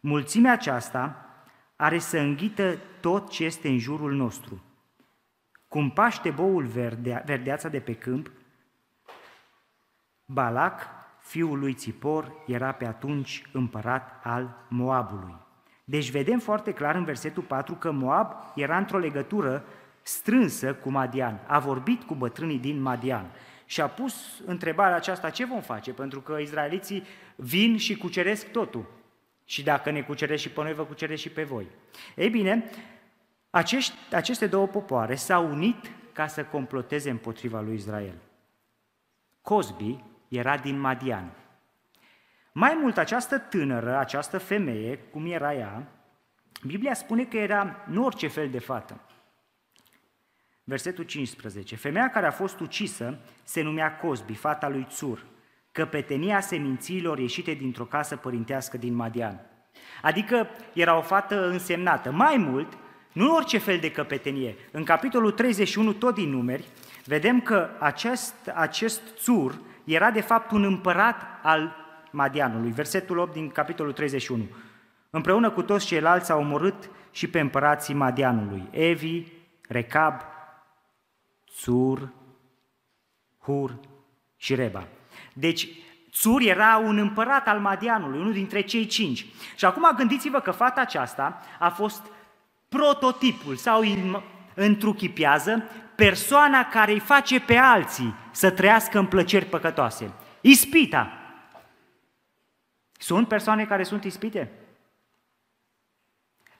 mulțimea 0.00 0.52
aceasta 0.52 1.28
are 1.76 1.98
să 1.98 2.18
înghită 2.18 2.78
tot 3.00 3.30
ce 3.30 3.44
este 3.44 3.68
în 3.68 3.78
jurul 3.78 4.12
nostru. 4.12 4.62
Cum 5.68 5.90
paște 5.90 6.30
boul 6.30 6.64
verdea, 6.64 7.22
verdeața 7.26 7.68
de 7.68 7.80
pe 7.80 7.94
câmp, 7.94 8.30
Balac 10.32 10.80
fiul 11.18 11.58
lui 11.58 11.74
Țipor, 11.74 12.32
era 12.46 12.72
pe 12.72 12.86
atunci 12.86 13.42
împărat 13.52 14.20
al 14.22 14.64
Moabului. 14.68 15.34
Deci 15.84 16.10
vedem 16.10 16.38
foarte 16.38 16.72
clar 16.72 16.94
în 16.94 17.04
versetul 17.04 17.42
4 17.42 17.74
că 17.74 17.90
Moab 17.90 18.32
era 18.54 18.76
într-o 18.76 18.98
legătură 18.98 19.64
strânsă 20.02 20.74
cu 20.74 20.90
Madian. 20.90 21.40
A 21.46 21.58
vorbit 21.58 22.02
cu 22.02 22.14
bătrânii 22.14 22.58
din 22.58 22.80
Madian 22.80 23.30
și 23.64 23.80
a 23.80 23.86
pus 23.86 24.42
întrebarea 24.46 24.96
aceasta, 24.96 25.30
ce 25.30 25.44
vom 25.44 25.60
face? 25.60 25.92
Pentru 25.92 26.20
că 26.20 26.38
izraeliții 26.38 27.02
vin 27.36 27.76
și 27.76 27.96
cuceresc 27.96 28.50
totul. 28.50 28.84
Și 29.44 29.62
dacă 29.62 29.90
ne 29.90 30.02
cuceresc 30.02 30.42
și 30.42 30.50
pe 30.50 30.62
noi, 30.62 30.74
vă 30.74 30.84
cuceresc 30.84 31.22
și 31.22 31.28
pe 31.30 31.44
voi. 31.44 31.66
Ei 32.16 32.30
bine, 32.30 32.70
acești, 33.50 33.94
aceste 34.14 34.46
două 34.46 34.66
popoare 34.66 35.14
s-au 35.14 35.50
unit 35.50 35.90
ca 36.12 36.26
să 36.26 36.44
comploteze 36.44 37.10
împotriva 37.10 37.60
lui 37.60 37.74
Israel. 37.74 38.14
Cosbi, 39.42 39.98
era 40.28 40.56
din 40.56 40.78
Madian. 40.80 41.32
Mai 42.52 42.78
mult, 42.80 42.98
această 42.98 43.38
tânără, 43.38 43.96
această 43.96 44.38
femeie, 44.38 44.98
cum 44.98 45.26
era 45.26 45.54
ea, 45.54 45.86
Biblia 46.66 46.94
spune 46.94 47.24
că 47.24 47.36
era 47.36 47.84
nu 47.86 48.04
orice 48.04 48.28
fel 48.28 48.50
de 48.50 48.58
fată. 48.58 49.00
Versetul 50.64 51.04
15. 51.04 51.76
Femeia 51.76 52.10
care 52.10 52.26
a 52.26 52.30
fost 52.30 52.60
ucisă 52.60 53.18
se 53.42 53.62
numea 53.62 53.96
Cosbi, 53.96 54.34
fata 54.34 54.68
lui 54.68 54.86
Țur, 54.90 55.26
căpetenia 55.72 56.40
semințiilor 56.40 57.18
ieșite 57.18 57.52
dintr-o 57.52 57.84
casă 57.84 58.16
părintească 58.16 58.76
din 58.76 58.94
Madian. 58.94 59.40
Adică 60.02 60.48
era 60.72 60.96
o 60.96 61.02
fată 61.02 61.48
însemnată. 61.48 62.10
Mai 62.10 62.36
mult, 62.36 62.78
nu 63.12 63.34
orice 63.34 63.58
fel 63.58 63.78
de 63.78 63.90
căpetenie. 63.90 64.56
În 64.70 64.84
capitolul 64.84 65.30
31, 65.30 65.92
tot 65.92 66.14
din 66.14 66.28
numeri, 66.28 66.64
vedem 67.04 67.40
că 67.40 67.70
acest, 67.78 68.34
acest 68.54 69.00
țur 69.16 69.60
era 69.94 70.10
de 70.10 70.20
fapt 70.20 70.50
un 70.50 70.64
împărat 70.64 71.22
al 71.42 71.76
Madianului. 72.10 72.70
Versetul 72.70 73.18
8 73.18 73.32
din 73.32 73.48
capitolul 73.48 73.92
31. 73.92 74.48
Împreună 75.10 75.50
cu 75.50 75.62
toți 75.62 75.86
ceilalți 75.86 76.30
au 76.30 76.40
omorât 76.40 76.90
și 77.10 77.28
pe 77.28 77.40
împărații 77.40 77.94
Madianului, 77.94 78.68
Evi, 78.70 79.24
Recab, 79.68 80.20
Țur, 81.50 82.12
Hur 83.38 83.78
și 84.36 84.54
Reba. 84.54 84.86
Deci, 85.32 85.68
Țur 86.12 86.40
era 86.40 86.76
un 86.76 86.98
împărat 86.98 87.48
al 87.48 87.58
Madianului, 87.58 88.18
unul 88.18 88.32
dintre 88.32 88.60
cei 88.60 88.86
cinci. 88.86 89.26
Și 89.56 89.64
acum 89.64 89.90
gândiți-vă 89.96 90.40
că 90.40 90.50
fata 90.50 90.80
aceasta 90.80 91.40
a 91.58 91.68
fost 91.68 92.02
prototipul 92.68 93.56
sau 93.56 93.82
întruchipează 94.58 95.62
persoana 95.94 96.68
care 96.68 96.92
îi 96.92 96.98
face 96.98 97.40
pe 97.40 97.56
alții 97.56 98.14
să 98.30 98.50
trăiască 98.50 98.98
în 98.98 99.06
plăceri 99.06 99.44
păcătoase. 99.44 100.12
Ispita. 100.40 101.12
Sunt 102.92 103.28
persoane 103.28 103.64
care 103.64 103.82
sunt 103.82 104.04
ispite? 104.04 104.50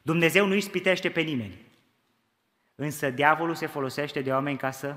Dumnezeu 0.02 0.46
nu 0.46 0.54
ispitește 0.54 1.08
pe 1.08 1.20
nimeni. 1.20 1.66
Însă 2.74 3.10
diavolul 3.10 3.54
se 3.54 3.66
folosește 3.66 4.20
de 4.20 4.30
oameni 4.30 4.58
ca 4.58 4.70
să 4.70 4.96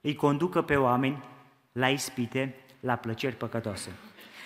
îi 0.00 0.14
conducă 0.14 0.62
pe 0.62 0.76
oameni 0.76 1.22
la 1.72 1.88
ispite, 1.88 2.54
la 2.80 2.96
plăceri 2.96 3.36
păcătoase. 3.36 3.90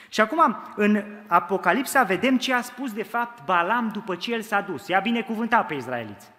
Și 0.09 0.21
acum, 0.21 0.57
în 0.77 1.05
Apocalipsa, 1.27 2.03
vedem 2.03 2.39
ce 2.39 2.55
a 2.55 2.61
spus 2.61 2.93
de 2.93 3.03
fapt 3.03 3.45
Balam 3.45 3.89
după 3.89 4.17
ce 4.17 4.33
el 4.33 4.43
s-a 4.43 4.61
dus. 4.61 4.89
I-a 4.89 5.01
binecuvântat 5.01 5.67
pe 5.67 5.75
izraeliți. 5.75 6.31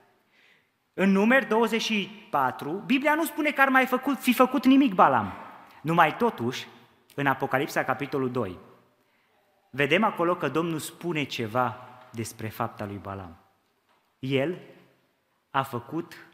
În 1.02 1.12
numeri 1.12 1.48
24, 1.48 2.72
Biblia 2.72 3.16
nu 3.16 3.26
spune 3.26 3.52
că 3.52 3.62
ar 3.62 3.70
mai 3.70 3.86
făcut, 3.86 4.18
fi 4.18 4.34
făcut 4.34 4.66
nimic 4.66 4.94
Balam. 4.94 5.34
Numai 5.82 6.18
totuși, 6.18 6.68
în 7.16 7.26
Apocalipsa, 7.26 7.84
capitolul 7.84 8.32
2, 8.32 8.58
vedem 9.70 10.04
acolo 10.04 10.36
că 10.36 10.50
Domnul 10.50 10.80
spune 10.80 11.24
ceva 11.24 11.78
despre 12.12 12.48
fapta 12.48 12.86
lui 12.86 12.98
Balam. 12.98 13.38
El 14.20 14.58
a 15.50 15.64
făcut 15.64 16.28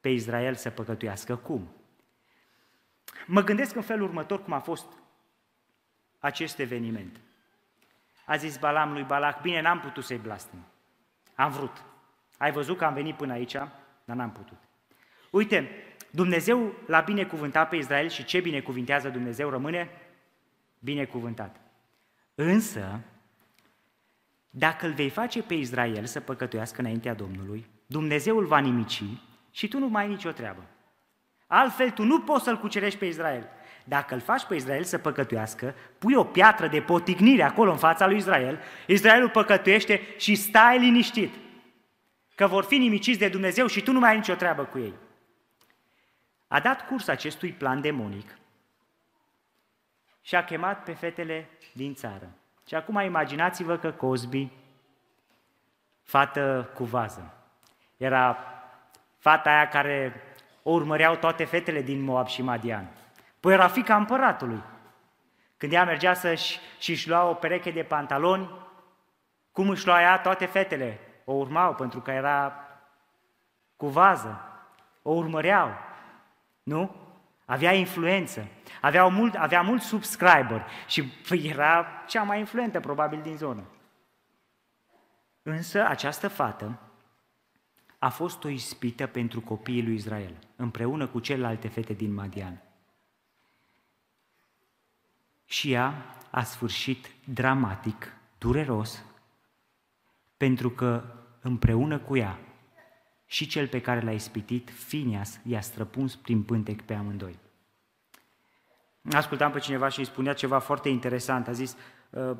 pe 0.00 0.08
Israel 0.08 0.54
să 0.54 0.70
păcătuiască. 0.70 1.36
Cum? 1.36 1.68
Mă 3.26 3.42
gândesc 3.42 3.74
în 3.74 3.82
felul 3.82 4.08
următor 4.08 4.42
cum 4.42 4.52
a 4.52 4.60
fost 4.60 4.86
acest 6.18 6.58
eveniment. 6.58 7.20
A 8.26 8.36
zis 8.36 8.56
Balam 8.56 8.92
lui 8.92 9.02
Balac, 9.02 9.40
bine, 9.40 9.60
n-am 9.60 9.80
putut 9.80 10.04
să-i 10.04 10.18
blastem. 10.18 10.64
Am 11.34 11.50
vrut. 11.50 11.84
Ai 12.42 12.52
văzut 12.52 12.78
că 12.78 12.84
am 12.84 12.94
venit 12.94 13.14
până 13.14 13.32
aici, 13.32 13.52
dar 13.52 14.16
n-am 14.16 14.32
putut. 14.32 14.56
Uite, 15.30 15.70
Dumnezeu 16.10 16.74
l-a 16.86 17.00
binecuvântat 17.00 17.68
pe 17.68 17.76
Israel 17.76 18.08
și 18.08 18.24
ce 18.24 18.40
binecuvintează 18.40 19.08
Dumnezeu 19.08 19.50
rămâne 19.50 19.90
binecuvântat. 20.78 21.56
Însă, 22.34 23.00
dacă 24.50 24.86
îl 24.86 24.92
vei 24.92 25.08
face 25.08 25.42
pe 25.42 25.54
Israel 25.54 26.04
să 26.04 26.20
păcătuiască 26.20 26.80
înaintea 26.80 27.14
Domnului, 27.14 27.66
Dumnezeu 27.86 28.38
îl 28.38 28.46
va 28.46 28.58
nimici 28.58 29.02
și 29.50 29.68
tu 29.68 29.78
nu 29.78 29.88
mai 29.88 30.02
ai 30.02 30.08
nicio 30.08 30.30
treabă. 30.30 30.62
Altfel, 31.46 31.90
tu 31.90 32.04
nu 32.04 32.20
poți 32.20 32.44
să-l 32.44 32.58
cucerești 32.58 32.98
pe 32.98 33.06
Israel. 33.06 33.48
Dacă 33.84 34.14
îl 34.14 34.20
faci 34.20 34.44
pe 34.44 34.54
Israel 34.54 34.84
să 34.84 34.98
păcătuiască, 34.98 35.74
pui 35.98 36.14
o 36.14 36.24
piatră 36.24 36.66
de 36.66 36.80
potignire 36.80 37.42
acolo 37.42 37.70
în 37.70 37.78
fața 37.78 38.06
lui 38.06 38.16
Israel, 38.16 38.60
Israelul 38.86 39.30
păcătuiește 39.30 40.00
și 40.16 40.34
stai 40.34 40.78
liniștit 40.78 41.34
că 42.42 42.48
vor 42.48 42.64
fi 42.64 42.76
nimiciți 42.76 43.18
de 43.18 43.28
Dumnezeu 43.28 43.66
și 43.66 43.82
tu 43.82 43.92
nu 43.92 43.98
mai 43.98 44.10
ai 44.10 44.16
nicio 44.16 44.34
treabă 44.34 44.64
cu 44.64 44.78
ei. 44.78 44.94
A 46.48 46.60
dat 46.60 46.86
curs 46.86 47.08
acestui 47.08 47.52
plan 47.52 47.80
demonic 47.80 48.38
și 50.20 50.34
a 50.34 50.44
chemat 50.44 50.84
pe 50.84 50.92
fetele 50.92 51.48
din 51.72 51.94
țară. 51.94 52.30
Și 52.66 52.74
acum 52.74 53.00
imaginați-vă 53.00 53.76
că 53.76 53.90
Cosby, 53.90 54.50
fată 56.02 56.70
cu 56.74 56.84
vază, 56.84 57.34
era 57.96 58.38
fata 59.18 59.50
aia 59.50 59.68
care 59.68 60.22
o 60.62 60.70
urmăreau 60.70 61.16
toate 61.16 61.44
fetele 61.44 61.82
din 61.82 62.00
Moab 62.00 62.26
și 62.26 62.42
Madian. 62.42 62.90
Păi 63.40 63.52
era 63.52 63.68
fica 63.68 63.96
împăratului. 63.96 64.62
Când 65.56 65.72
ea 65.72 65.84
mergea 65.84 66.14
să-și 66.14 66.60
și-și 66.78 67.08
lua 67.08 67.28
o 67.28 67.34
pereche 67.34 67.70
de 67.70 67.82
pantaloni, 67.82 68.50
Cum 69.52 69.68
își 69.68 69.86
lua 69.86 70.00
ea 70.00 70.18
toate 70.18 70.46
fetele? 70.46 71.00
O 71.32 71.34
urmau 71.34 71.74
pentru 71.74 72.00
că 72.00 72.10
era 72.10 72.54
cu 73.76 73.86
vază. 73.86 74.40
O 75.02 75.12
urmăreau. 75.12 75.70
Nu? 76.62 76.94
Avea 77.44 77.72
influență. 77.74 78.46
Avea 78.80 79.06
mult, 79.06 79.34
avea 79.34 79.62
mult 79.62 79.82
subscriber 79.82 80.66
și 80.86 81.12
era 81.28 81.86
cea 82.06 82.22
mai 82.22 82.38
influentă 82.38 82.80
probabil 82.80 83.22
din 83.22 83.36
zonă. 83.36 83.62
Însă 85.42 85.86
această 85.86 86.28
fată 86.28 86.78
a 87.98 88.08
fost 88.08 88.44
o 88.44 88.48
ispită 88.48 89.06
pentru 89.06 89.40
copiii 89.40 89.82
lui 89.82 89.94
Israel, 89.94 90.34
împreună 90.56 91.06
cu 91.06 91.20
celelalte 91.20 91.68
fete 91.68 91.92
din 91.92 92.14
Madian. 92.14 92.62
Și 95.44 95.72
ea 95.72 95.94
a 96.30 96.42
sfârșit 96.42 97.10
dramatic, 97.24 98.16
dureros, 98.38 99.04
pentru 100.36 100.70
că 100.70 101.04
împreună 101.42 101.98
cu 101.98 102.16
ea 102.16 102.38
și 103.26 103.46
cel 103.46 103.68
pe 103.68 103.80
care 103.80 104.00
l-a 104.00 104.12
ispitit, 104.12 104.70
Finias, 104.70 105.40
i-a 105.42 105.60
străpuns 105.60 106.16
prin 106.16 106.42
pântec 106.42 106.82
pe 106.82 106.94
amândoi. 106.94 107.38
Ascultam 109.10 109.52
pe 109.52 109.58
cineva 109.58 109.88
și 109.88 109.98
îi 109.98 110.04
spunea 110.04 110.32
ceva 110.32 110.58
foarte 110.58 110.88
interesant. 110.88 111.48
A 111.48 111.52
zis, 111.52 111.76
ă, 112.14 112.36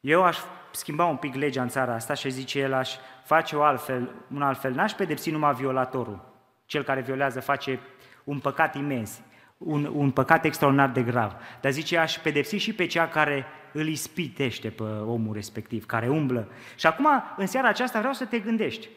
eu 0.00 0.22
aș 0.22 0.38
schimba 0.70 1.04
un 1.04 1.16
pic 1.16 1.34
legea 1.34 1.62
în 1.62 1.68
țara 1.68 1.94
asta 1.94 2.14
și 2.14 2.30
zice 2.30 2.58
el, 2.58 2.72
aș 2.72 2.94
face 3.24 3.56
o 3.56 3.62
altfel, 3.62 4.10
un 4.34 4.42
altfel. 4.42 4.72
N-aș 4.72 4.92
pedepsi 4.92 5.30
numai 5.30 5.54
violatorul. 5.54 6.34
Cel 6.66 6.82
care 6.82 7.00
violează 7.00 7.40
face 7.40 7.80
un 8.24 8.38
păcat 8.38 8.74
imens, 8.74 9.20
un, 9.58 9.84
un 9.84 10.10
păcat 10.10 10.44
extraordinar 10.44 10.90
de 10.90 11.02
grav. 11.02 11.36
Dar 11.60 11.72
zice, 11.72 11.98
aș 11.98 12.18
pedepsi 12.18 12.56
și 12.56 12.74
pe 12.74 12.86
cea 12.86 13.08
care 13.08 13.46
îl 13.76 13.88
ispitește 13.88 14.70
pe 14.70 14.82
omul 14.82 15.34
respectiv, 15.34 15.86
care 15.86 16.08
umblă. 16.08 16.48
Și 16.76 16.86
acum, 16.86 17.06
în 17.36 17.46
seara 17.46 17.68
aceasta, 17.68 17.98
vreau 17.98 18.14
să 18.14 18.24
te 18.24 18.38
gândești. 18.38 18.88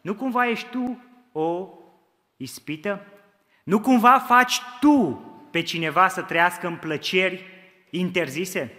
Nu 0.00 0.14
cumva 0.14 0.48
ești 0.48 0.68
tu 0.68 1.02
o 1.32 1.68
ispită? 2.36 3.06
Nu 3.64 3.80
cumva 3.80 4.18
faci 4.18 4.60
tu 4.80 5.24
pe 5.50 5.62
cineva 5.62 6.08
să 6.08 6.22
trăiască 6.22 6.66
în 6.66 6.76
plăceri 6.76 7.44
interzise? 7.90 8.72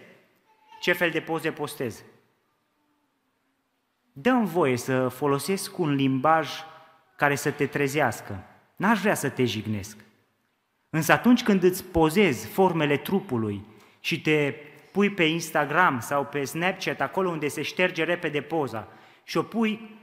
Ce 0.81 0.93
fel 0.93 1.09
de 1.09 1.19
poze 1.19 1.51
postez? 1.51 2.03
Dă-mi 4.13 4.47
voie 4.47 4.77
să 4.77 5.07
folosesc 5.07 5.77
un 5.77 5.93
limbaj 5.93 6.49
care 7.15 7.35
să 7.35 7.51
te 7.51 7.65
trezească. 7.65 8.43
N-aș 8.75 8.99
vrea 8.99 9.15
să 9.15 9.29
te 9.29 9.45
jignesc. 9.45 9.97
Însă 10.89 11.11
atunci 11.11 11.43
când 11.43 11.63
îți 11.63 11.83
pozezi 11.83 12.47
formele 12.47 12.97
trupului 12.97 13.65
și 13.99 14.21
te 14.21 14.53
pui 14.91 15.09
pe 15.09 15.23
Instagram 15.23 15.99
sau 15.99 16.25
pe 16.25 16.43
Snapchat, 16.43 17.01
acolo 17.01 17.29
unde 17.29 17.47
se 17.47 17.61
șterge 17.61 18.03
repede 18.03 18.41
poza, 18.41 18.87
și 19.23 19.37
o 19.37 19.43
pui 19.43 19.99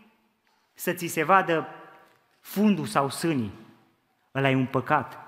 să 0.75 0.93
ți 0.93 1.07
se 1.07 1.25
vadă 1.25 1.69
fundul 2.41 2.87
sau 2.87 3.11
sânii, 3.11 3.53
ăla 4.35 4.51
e 4.51 4.55
un 4.55 4.67
păcat. 4.67 5.19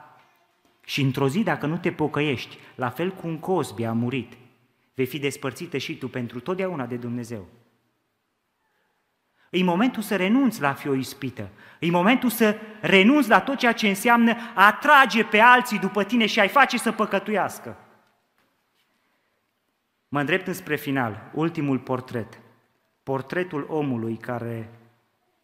Și 0.85 1.01
într-o 1.01 1.29
zi, 1.29 1.43
dacă 1.43 1.67
nu 1.67 1.79
te 1.79 1.93
pocăiești, 1.93 2.59
la 2.75 2.91
fel 2.91 3.11
cum 3.11 3.39
Cosbi 3.39 3.85
a 3.85 3.93
murit, 3.93 4.33
vei 4.95 5.07
fi 5.07 5.19
despărțită 5.19 5.77
și 5.77 5.99
tu 5.99 6.09
pentru 6.09 6.41
totdeauna 6.41 6.87
de 6.87 6.97
Dumnezeu. 6.97 7.47
E 9.51 9.63
momentul 9.63 10.03
să 10.03 10.17
renunți 10.17 10.61
la 10.61 10.69
a 10.69 10.73
fi 10.73 10.89
o 10.89 10.95
ispită. 10.95 11.49
E 11.79 11.91
momentul 11.91 12.31
să 12.31 12.57
renunți 12.81 13.29
la 13.29 13.41
tot 13.41 13.59
ceea 13.59 13.73
ce 13.73 13.89
înseamnă 13.89 14.37
a 14.55 14.67
atrage 14.67 15.25
pe 15.25 15.39
alții 15.39 15.79
după 15.79 16.05
tine 16.05 16.27
și 16.27 16.41
a-i 16.41 16.49
face 16.49 16.79
să 16.79 16.93
păcătuiască. 16.93 17.77
Mă 20.13 20.21
îndrept 20.21 20.47
înspre 20.47 20.77
final, 20.77 21.31
ultimul 21.33 21.79
portret. 21.79 22.41
Portretul 23.03 23.67
omului 23.69 24.17
care 24.17 24.71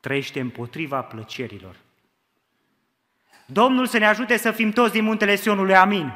trăiește 0.00 0.40
împotriva 0.40 1.02
plăcerilor. 1.02 1.76
Domnul 3.46 3.86
să 3.86 3.98
ne 3.98 4.06
ajute 4.06 4.36
să 4.36 4.50
fim 4.50 4.70
toți 4.70 4.92
din 4.92 5.04
muntele 5.04 5.36
Sionului, 5.36 5.76
amin. 5.76 6.12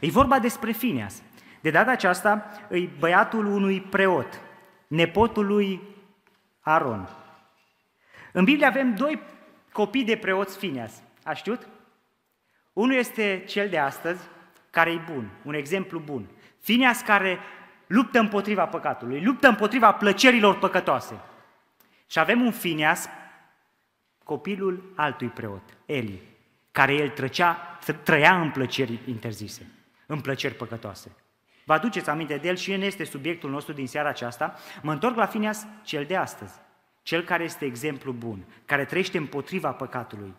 E 0.00 0.10
vorba 0.10 0.38
despre 0.38 0.72
Fineas. 0.72 1.22
De 1.60 1.70
data 1.70 1.90
aceasta 1.90 2.46
e 2.70 2.88
băiatul 2.98 3.46
unui 3.46 3.80
preot, 3.80 4.40
nepotul 4.86 5.46
lui 5.46 5.80
Aron. 6.60 7.08
În 8.32 8.44
Biblie 8.44 8.66
avem 8.66 8.94
doi 8.94 9.20
copii 9.72 10.04
de 10.04 10.16
preoți 10.16 10.58
Fineas. 10.58 11.02
A 11.24 11.32
știut? 11.32 11.68
Unul 12.72 12.94
este 12.94 13.44
cel 13.46 13.68
de 13.68 13.78
astăzi, 13.78 14.22
care 14.70 14.90
e 14.90 15.00
bun, 15.12 15.30
un 15.44 15.54
exemplu 15.54 15.98
bun. 15.98 16.28
Fineas 16.68 17.00
care 17.00 17.38
luptă 17.86 18.18
împotriva 18.18 18.66
păcatului, 18.66 19.24
luptă 19.24 19.48
împotriva 19.48 19.92
plăcerilor 19.92 20.58
păcătoase. 20.58 21.20
Și 22.06 22.18
avem 22.18 22.40
un 22.40 22.52
Fineas, 22.52 23.08
copilul 24.24 24.92
altui 24.96 25.28
preot, 25.28 25.62
Eli, 25.86 26.22
care 26.72 26.94
el 26.94 27.08
trăcea, 27.08 27.78
trăia 28.02 28.40
în 28.40 28.50
plăceri 28.50 28.98
interzise, 29.06 29.70
în 30.06 30.20
plăceri 30.20 30.54
păcătoase. 30.54 31.16
Vă 31.64 31.72
aduceți 31.72 32.10
aminte 32.10 32.36
de 32.36 32.48
el 32.48 32.56
și 32.56 32.72
el 32.72 32.82
este 32.82 33.04
subiectul 33.04 33.50
nostru 33.50 33.72
din 33.72 33.86
seara 33.86 34.08
aceasta. 34.08 34.54
Mă 34.82 34.92
întorc 34.92 35.16
la 35.16 35.26
Fineas 35.26 35.66
cel 35.82 36.04
de 36.04 36.16
astăzi, 36.16 36.54
cel 37.02 37.22
care 37.22 37.44
este 37.44 37.64
exemplu 37.64 38.12
bun, 38.12 38.44
care 38.64 38.84
trăiește 38.84 39.18
împotriva 39.18 39.70
păcatului. 39.70 40.34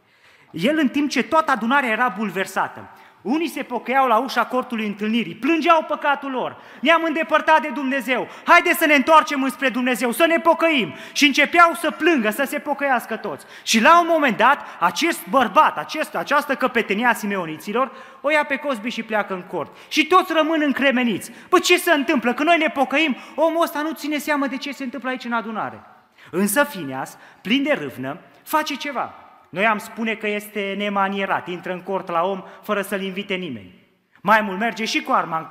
El 0.51 0.77
în 0.77 0.89
timp 0.89 1.09
ce 1.09 1.23
toată 1.23 1.51
adunarea 1.51 1.89
era 1.89 2.13
bulversată, 2.17 2.89
unii 3.21 3.47
se 3.47 3.63
pocăiau 3.63 4.07
la 4.07 4.17
ușa 4.17 4.45
cortului 4.45 4.85
întâlnirii, 4.85 5.35
plângeau 5.35 5.83
păcatul 5.87 6.31
lor, 6.31 6.57
ne-am 6.81 7.03
îndepărtat 7.03 7.61
de 7.61 7.67
Dumnezeu, 7.67 8.27
haide 8.43 8.73
să 8.73 8.85
ne 8.85 8.93
întoarcem 8.93 9.43
înspre 9.43 9.69
Dumnezeu, 9.69 10.11
să 10.11 10.25
ne 10.25 10.39
pocăim. 10.39 10.93
Și 11.11 11.25
începeau 11.25 11.73
să 11.73 11.91
plângă, 11.91 12.29
să 12.29 12.43
se 12.47 12.59
pocăiască 12.59 13.15
toți. 13.15 13.45
Și 13.63 13.81
la 13.81 13.99
un 13.99 14.07
moment 14.09 14.37
dat, 14.37 14.65
acest 14.79 15.27
bărbat, 15.29 15.77
acest, 15.77 16.15
această 16.15 16.55
căpetenie 16.55 17.05
a 17.05 17.13
Simeoniților, 17.13 17.91
o 18.21 18.29
ia 18.29 18.45
pe 18.45 18.55
Cosbi 18.55 18.89
și 18.89 19.03
pleacă 19.03 19.33
în 19.33 19.41
cort. 19.41 19.77
Și 19.87 20.07
toți 20.07 20.33
rămân 20.33 20.61
încremeniți. 20.61 21.31
Păi 21.49 21.61
ce 21.61 21.77
se 21.77 21.91
întâmplă? 21.91 22.33
Când 22.33 22.47
noi 22.47 22.57
ne 22.57 22.69
pocăim, 22.69 23.15
omul 23.35 23.63
ăsta 23.63 23.81
nu 23.81 23.91
ține 23.91 24.17
seamă 24.17 24.47
de 24.47 24.57
ce 24.57 24.71
se 24.71 24.83
întâmplă 24.83 25.09
aici 25.09 25.25
în 25.25 25.33
adunare. 25.33 25.83
Însă 26.31 26.63
Fineas, 26.63 27.17
plin 27.41 27.63
de 27.63 27.73
râvnă, 27.79 28.17
face 28.43 28.75
ceva. 28.75 29.28
Noi 29.49 29.65
am 29.65 29.77
spune 29.77 30.15
că 30.15 30.27
este 30.27 30.73
nemanierat, 30.77 31.47
intră 31.47 31.73
în 31.73 31.81
cort 31.81 32.07
la 32.07 32.23
om 32.23 32.43
fără 32.61 32.81
să-l 32.81 33.01
invite 33.01 33.33
nimeni. 33.33 33.87
Mai 34.21 34.41
mult 34.41 34.59
merge 34.59 34.85
și 34.85 35.01
cu 35.01 35.11
arma 35.11 35.37
în 35.37 35.47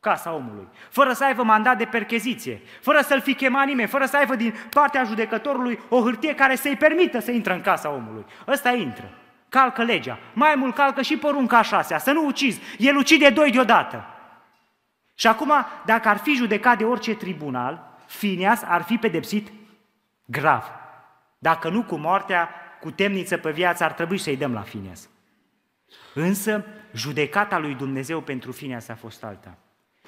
casa 0.00 0.32
omului, 0.32 0.68
fără 0.90 1.12
să 1.12 1.24
aibă 1.24 1.42
mandat 1.42 1.78
de 1.78 1.84
percheziție, 1.84 2.60
fără 2.80 3.00
să-l 3.00 3.20
fi 3.20 3.34
chemat 3.34 3.66
nimeni, 3.66 3.88
fără 3.88 4.04
să 4.04 4.16
aibă 4.16 4.34
din 4.34 4.54
partea 4.70 5.04
judecătorului 5.04 5.80
o 5.88 6.00
hârtie 6.00 6.34
care 6.34 6.54
să-i 6.54 6.76
permită 6.76 7.20
să 7.20 7.30
intre 7.30 7.54
în 7.54 7.60
casa 7.60 7.90
omului. 7.90 8.24
Ăsta 8.46 8.70
intră, 8.70 9.10
calcă 9.48 9.82
legea, 9.82 10.18
mai 10.32 10.54
mult 10.54 10.74
calcă 10.74 11.02
și 11.02 11.16
porunca 11.16 11.58
a 11.58 11.62
șasea, 11.62 11.98
să 11.98 12.12
nu 12.12 12.26
ucizi, 12.26 12.60
el 12.78 12.96
ucide 12.96 13.30
doi 13.30 13.50
deodată. 13.50 14.06
Și 15.14 15.26
acum, 15.26 15.52
dacă 15.84 16.08
ar 16.08 16.16
fi 16.16 16.34
judecat 16.34 16.78
de 16.78 16.84
orice 16.84 17.14
tribunal, 17.14 17.90
Finias 18.06 18.62
ar 18.66 18.82
fi 18.82 18.96
pedepsit 18.96 19.52
grav. 20.24 20.70
Dacă 21.38 21.68
nu 21.68 21.82
cu 21.82 21.96
moartea, 21.96 22.48
cu 22.82 22.90
temniță 22.90 23.36
pe 23.36 23.50
viață 23.50 23.84
ar 23.84 23.92
trebui 23.92 24.18
să-i 24.18 24.36
dăm 24.36 24.52
la 24.52 24.60
Fineas. 24.60 25.08
Însă, 26.14 26.64
judecata 26.92 27.58
lui 27.58 27.74
Dumnezeu 27.74 28.20
pentru 28.20 28.52
Fineas 28.52 28.88
a 28.88 28.94
fost 28.94 29.24
alta. 29.24 29.58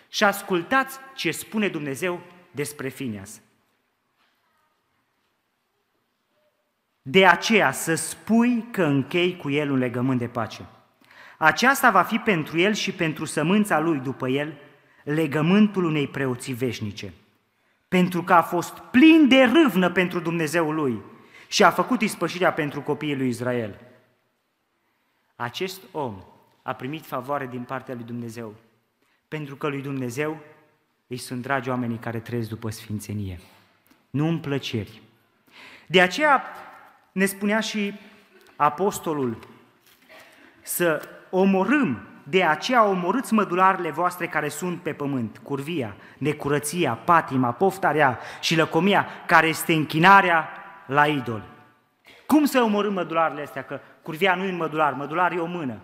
Și 0.09 0.25
ascultați 0.25 0.99
ce 1.15 1.31
spune 1.31 1.69
Dumnezeu 1.69 2.21
despre 2.51 2.89
Fineas. 2.89 3.41
De 7.03 7.27
aceea 7.27 7.73
să 7.73 7.95
spui 7.95 8.67
că 8.71 8.85
închei 8.85 9.37
cu 9.37 9.51
el 9.51 9.71
un 9.71 9.79
legământ 9.79 10.19
de 10.19 10.29
pace. 10.29 10.67
Aceasta 11.39 11.91
va 11.91 12.03
fi 12.03 12.19
pentru 12.19 12.59
el 12.59 12.73
și 12.73 12.93
pentru 12.93 13.25
sămânța 13.25 13.81
lui 13.81 13.99
după 13.99 14.29
el 14.29 14.59
legământul 15.05 15.85
unei 15.85 16.09
preoții 16.09 16.55
veșnice. 16.55 17.13
Pentru 17.89 18.23
că 18.23 18.33
a 18.33 18.43
fost 18.43 18.79
plin 18.79 19.29
de 19.29 19.43
râvnă 19.43 19.91
pentru 19.91 20.21
Dumnezeul 20.21 20.75
lui 20.75 21.03
și 21.55 21.65
a 21.65 21.71
făcut 21.71 22.01
ispășirea 22.03 22.53
pentru 22.53 22.81
copiii 22.83 23.17
lui 23.17 23.29
Israel. 23.29 23.81
Acest 25.37 25.81
om 25.93 26.23
a 26.63 26.73
primit 26.73 27.07
favoare 27.07 27.47
din 27.47 27.63
partea 27.63 27.95
lui 27.95 28.05
Dumnezeu, 28.05 28.55
pentru 29.29 29.57
că 29.57 29.69
lui 29.69 29.83
Dumnezeu 29.83 30.39
îi 31.07 31.17
sunt 31.17 31.43
dragi 31.43 31.69
oamenii 31.69 31.97
care 31.97 32.19
trăiesc 32.19 32.49
după 32.49 32.71
sfințenie, 32.71 33.41
nu 34.11 34.29
în 34.29 34.39
plăceri. 34.39 35.03
De 35.87 36.01
aceea 36.01 36.43
ne 37.13 37.27
spunea 37.27 37.61
și 37.61 37.95
apostolul 38.57 39.39
să 40.63 41.09
omorâm, 41.31 42.09
de 42.23 42.45
aceea 42.45 42.85
omorâți 42.85 43.33
mădularele 43.33 43.91
voastre 43.91 44.27
care 44.27 44.49
sunt 44.49 44.81
pe 44.81 44.93
pământ, 44.93 45.39
curvia, 45.43 45.97
necurăția, 46.19 46.95
patima, 46.95 47.53
poftarea 47.53 48.19
și 48.41 48.57
lăcomia, 48.57 49.07
care 49.27 49.47
este 49.47 49.73
închinarea 49.73 50.59
la 50.87 51.07
idol. 51.07 51.43
Cum 52.27 52.45
să 52.45 52.63
omorâm 52.63 52.93
mădularele 52.93 53.43
astea? 53.43 53.65
Că 53.65 53.81
curvia 54.03 54.35
nu 54.35 54.45
e 54.45 54.51
un 54.51 54.57
mădular, 54.57 54.93
mădular 54.93 55.33
e 55.33 55.41
o 55.41 55.47
mână. 55.47 55.81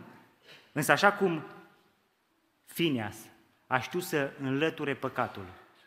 Însă 0.72 0.92
așa 0.92 1.12
cum 1.12 1.42
Fineas 2.66 3.16
a 3.66 3.78
știut 3.78 4.02
să 4.02 4.30
înlăture 4.42 4.94
păcatul, 4.94 5.44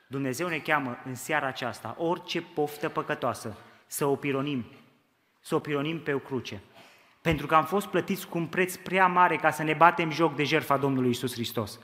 Dumnezeu 0.07 0.47
ne 0.47 0.59
cheamă 0.59 0.97
în 1.05 1.15
seara 1.15 1.47
aceasta, 1.47 1.95
orice 1.97 2.41
poftă 2.41 2.89
păcătoasă, 2.89 3.57
să 3.85 4.05
o 4.05 4.15
pironim, 4.15 4.65
să 5.39 5.55
o 5.55 5.59
pironim 5.59 5.99
pe 5.99 6.13
o 6.13 6.19
cruce. 6.19 6.61
Pentru 7.21 7.47
că 7.47 7.55
am 7.55 7.65
fost 7.65 7.87
plătiți 7.87 8.27
cu 8.27 8.37
un 8.37 8.47
preț 8.47 8.75
prea 8.75 9.07
mare 9.07 9.35
ca 9.35 9.51
să 9.51 9.63
ne 9.63 9.73
batem 9.73 10.11
joc 10.11 10.35
de 10.35 10.43
jertfa 10.43 10.77
Domnului 10.77 11.09
Isus 11.09 11.33
Hristos. 11.33 11.79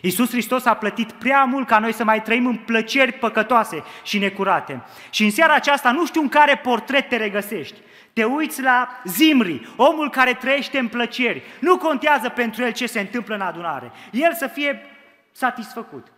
Iisus 0.00 0.30
Hristos 0.30 0.64
a 0.64 0.74
plătit 0.74 1.12
prea 1.12 1.44
mult 1.44 1.66
ca 1.66 1.78
noi 1.78 1.92
să 1.92 2.04
mai 2.04 2.22
trăim 2.22 2.46
în 2.46 2.56
plăceri 2.56 3.12
păcătoase 3.12 3.82
și 4.02 4.18
necurate. 4.18 4.82
Și 5.10 5.24
în 5.24 5.30
seara 5.30 5.54
aceasta 5.54 5.92
nu 5.92 6.06
știu 6.06 6.20
în 6.20 6.28
care 6.28 6.56
portret 6.56 7.08
te 7.08 7.16
regăsești. 7.16 7.76
Te 8.12 8.24
uiți 8.24 8.62
la 8.62 8.88
Zimri, 9.04 9.68
omul 9.76 10.10
care 10.10 10.34
trăiește 10.34 10.78
în 10.78 10.88
plăceri. 10.88 11.42
Nu 11.60 11.76
contează 11.76 12.28
pentru 12.28 12.62
el 12.62 12.72
ce 12.72 12.86
se 12.86 13.00
întâmplă 13.00 13.34
în 13.34 13.40
adunare. 13.40 13.92
El 14.10 14.34
să 14.34 14.46
fie 14.46 14.86
satisfăcut. 15.32 16.12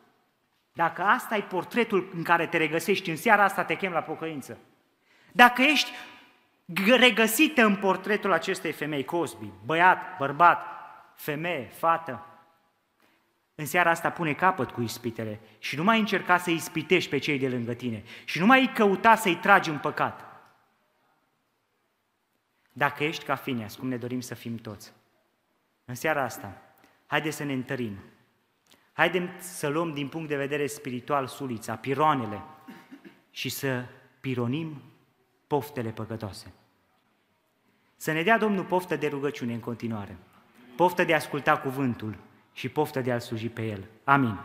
Dacă 0.73 1.03
asta 1.03 1.37
e 1.37 1.41
portretul 1.41 2.11
în 2.17 2.23
care 2.23 2.47
te 2.47 2.57
regăsești, 2.57 3.11
în 3.11 3.17
seara 3.17 3.45
asta 3.45 3.65
te 3.65 3.75
chem 3.75 3.93
la 3.93 4.01
pocăință. 4.01 4.59
Dacă 5.33 5.63
ești 5.63 5.91
regăsită 6.99 7.65
în 7.65 7.77
portretul 7.77 8.33
acestei 8.33 8.73
femei, 8.73 9.05
Cosby, 9.05 9.51
băiat, 9.65 10.17
bărbat, 10.19 10.67
femeie, 11.15 11.71
fată, 11.79 12.27
în 13.59 13.67
seara 13.67 13.91
asta 13.91 14.11
pune 14.11 14.33
capăt 14.33 14.71
cu 14.71 14.83
ispitele 14.83 15.41
și 15.59 15.77
nu 15.77 15.85
mai 15.85 15.99
încerca 15.99 16.39
să 16.39 16.51
ispitești 16.51 17.11
pe 17.11 17.19
cei 17.19 17.39
de 17.39 17.49
lângă 17.49 17.75
tine 17.75 18.03
și 18.25 18.39
nu 18.39 18.47
mai 18.47 18.71
căuta 18.75 19.15
să-i 19.15 19.37
tragi 19.37 19.71
în 19.71 19.79
păcat. 19.79 20.25
Dacă 22.73 23.05
ești 23.05 23.25
ca 23.25 23.35
Finias, 23.35 23.75
cum 23.75 23.89
ne 23.89 23.97
dorim 23.97 24.21
să 24.21 24.35
fim 24.35 24.57
toți, 24.57 24.93
în 25.85 25.95
seara 25.95 26.23
asta, 26.23 26.63
haide 27.07 27.31
să 27.31 27.45
ne 27.45 27.53
întărim. 27.53 27.99
Haidem 28.93 29.31
să 29.39 29.69
luăm 29.69 29.93
din 29.93 30.09
punct 30.09 30.29
de 30.29 30.37
vedere 30.37 30.67
spiritual 30.67 31.27
sulița, 31.27 31.77
piroanele 31.77 32.43
și 33.31 33.49
să 33.49 33.85
pironim 34.21 34.83
poftele 35.47 35.91
păcătoase. 35.91 36.53
Să 37.97 38.13
ne 38.13 38.23
dea 38.23 38.39
Domnul 38.39 38.65
poftă 38.65 38.97
de 38.97 39.09
rugăciune 39.09 39.53
în 39.53 39.61
continuare, 39.61 40.17
poftă 40.77 41.05
de 41.05 41.13
a 41.13 41.17
asculta 41.17 41.59
cuvântul, 41.59 42.17
și 42.57 42.69
poftă 42.69 43.01
de 43.01 43.13
a-L 43.13 43.21
sluji 43.21 43.49
pe 43.49 43.63
El. 43.63 43.85
Amin. 44.05 44.39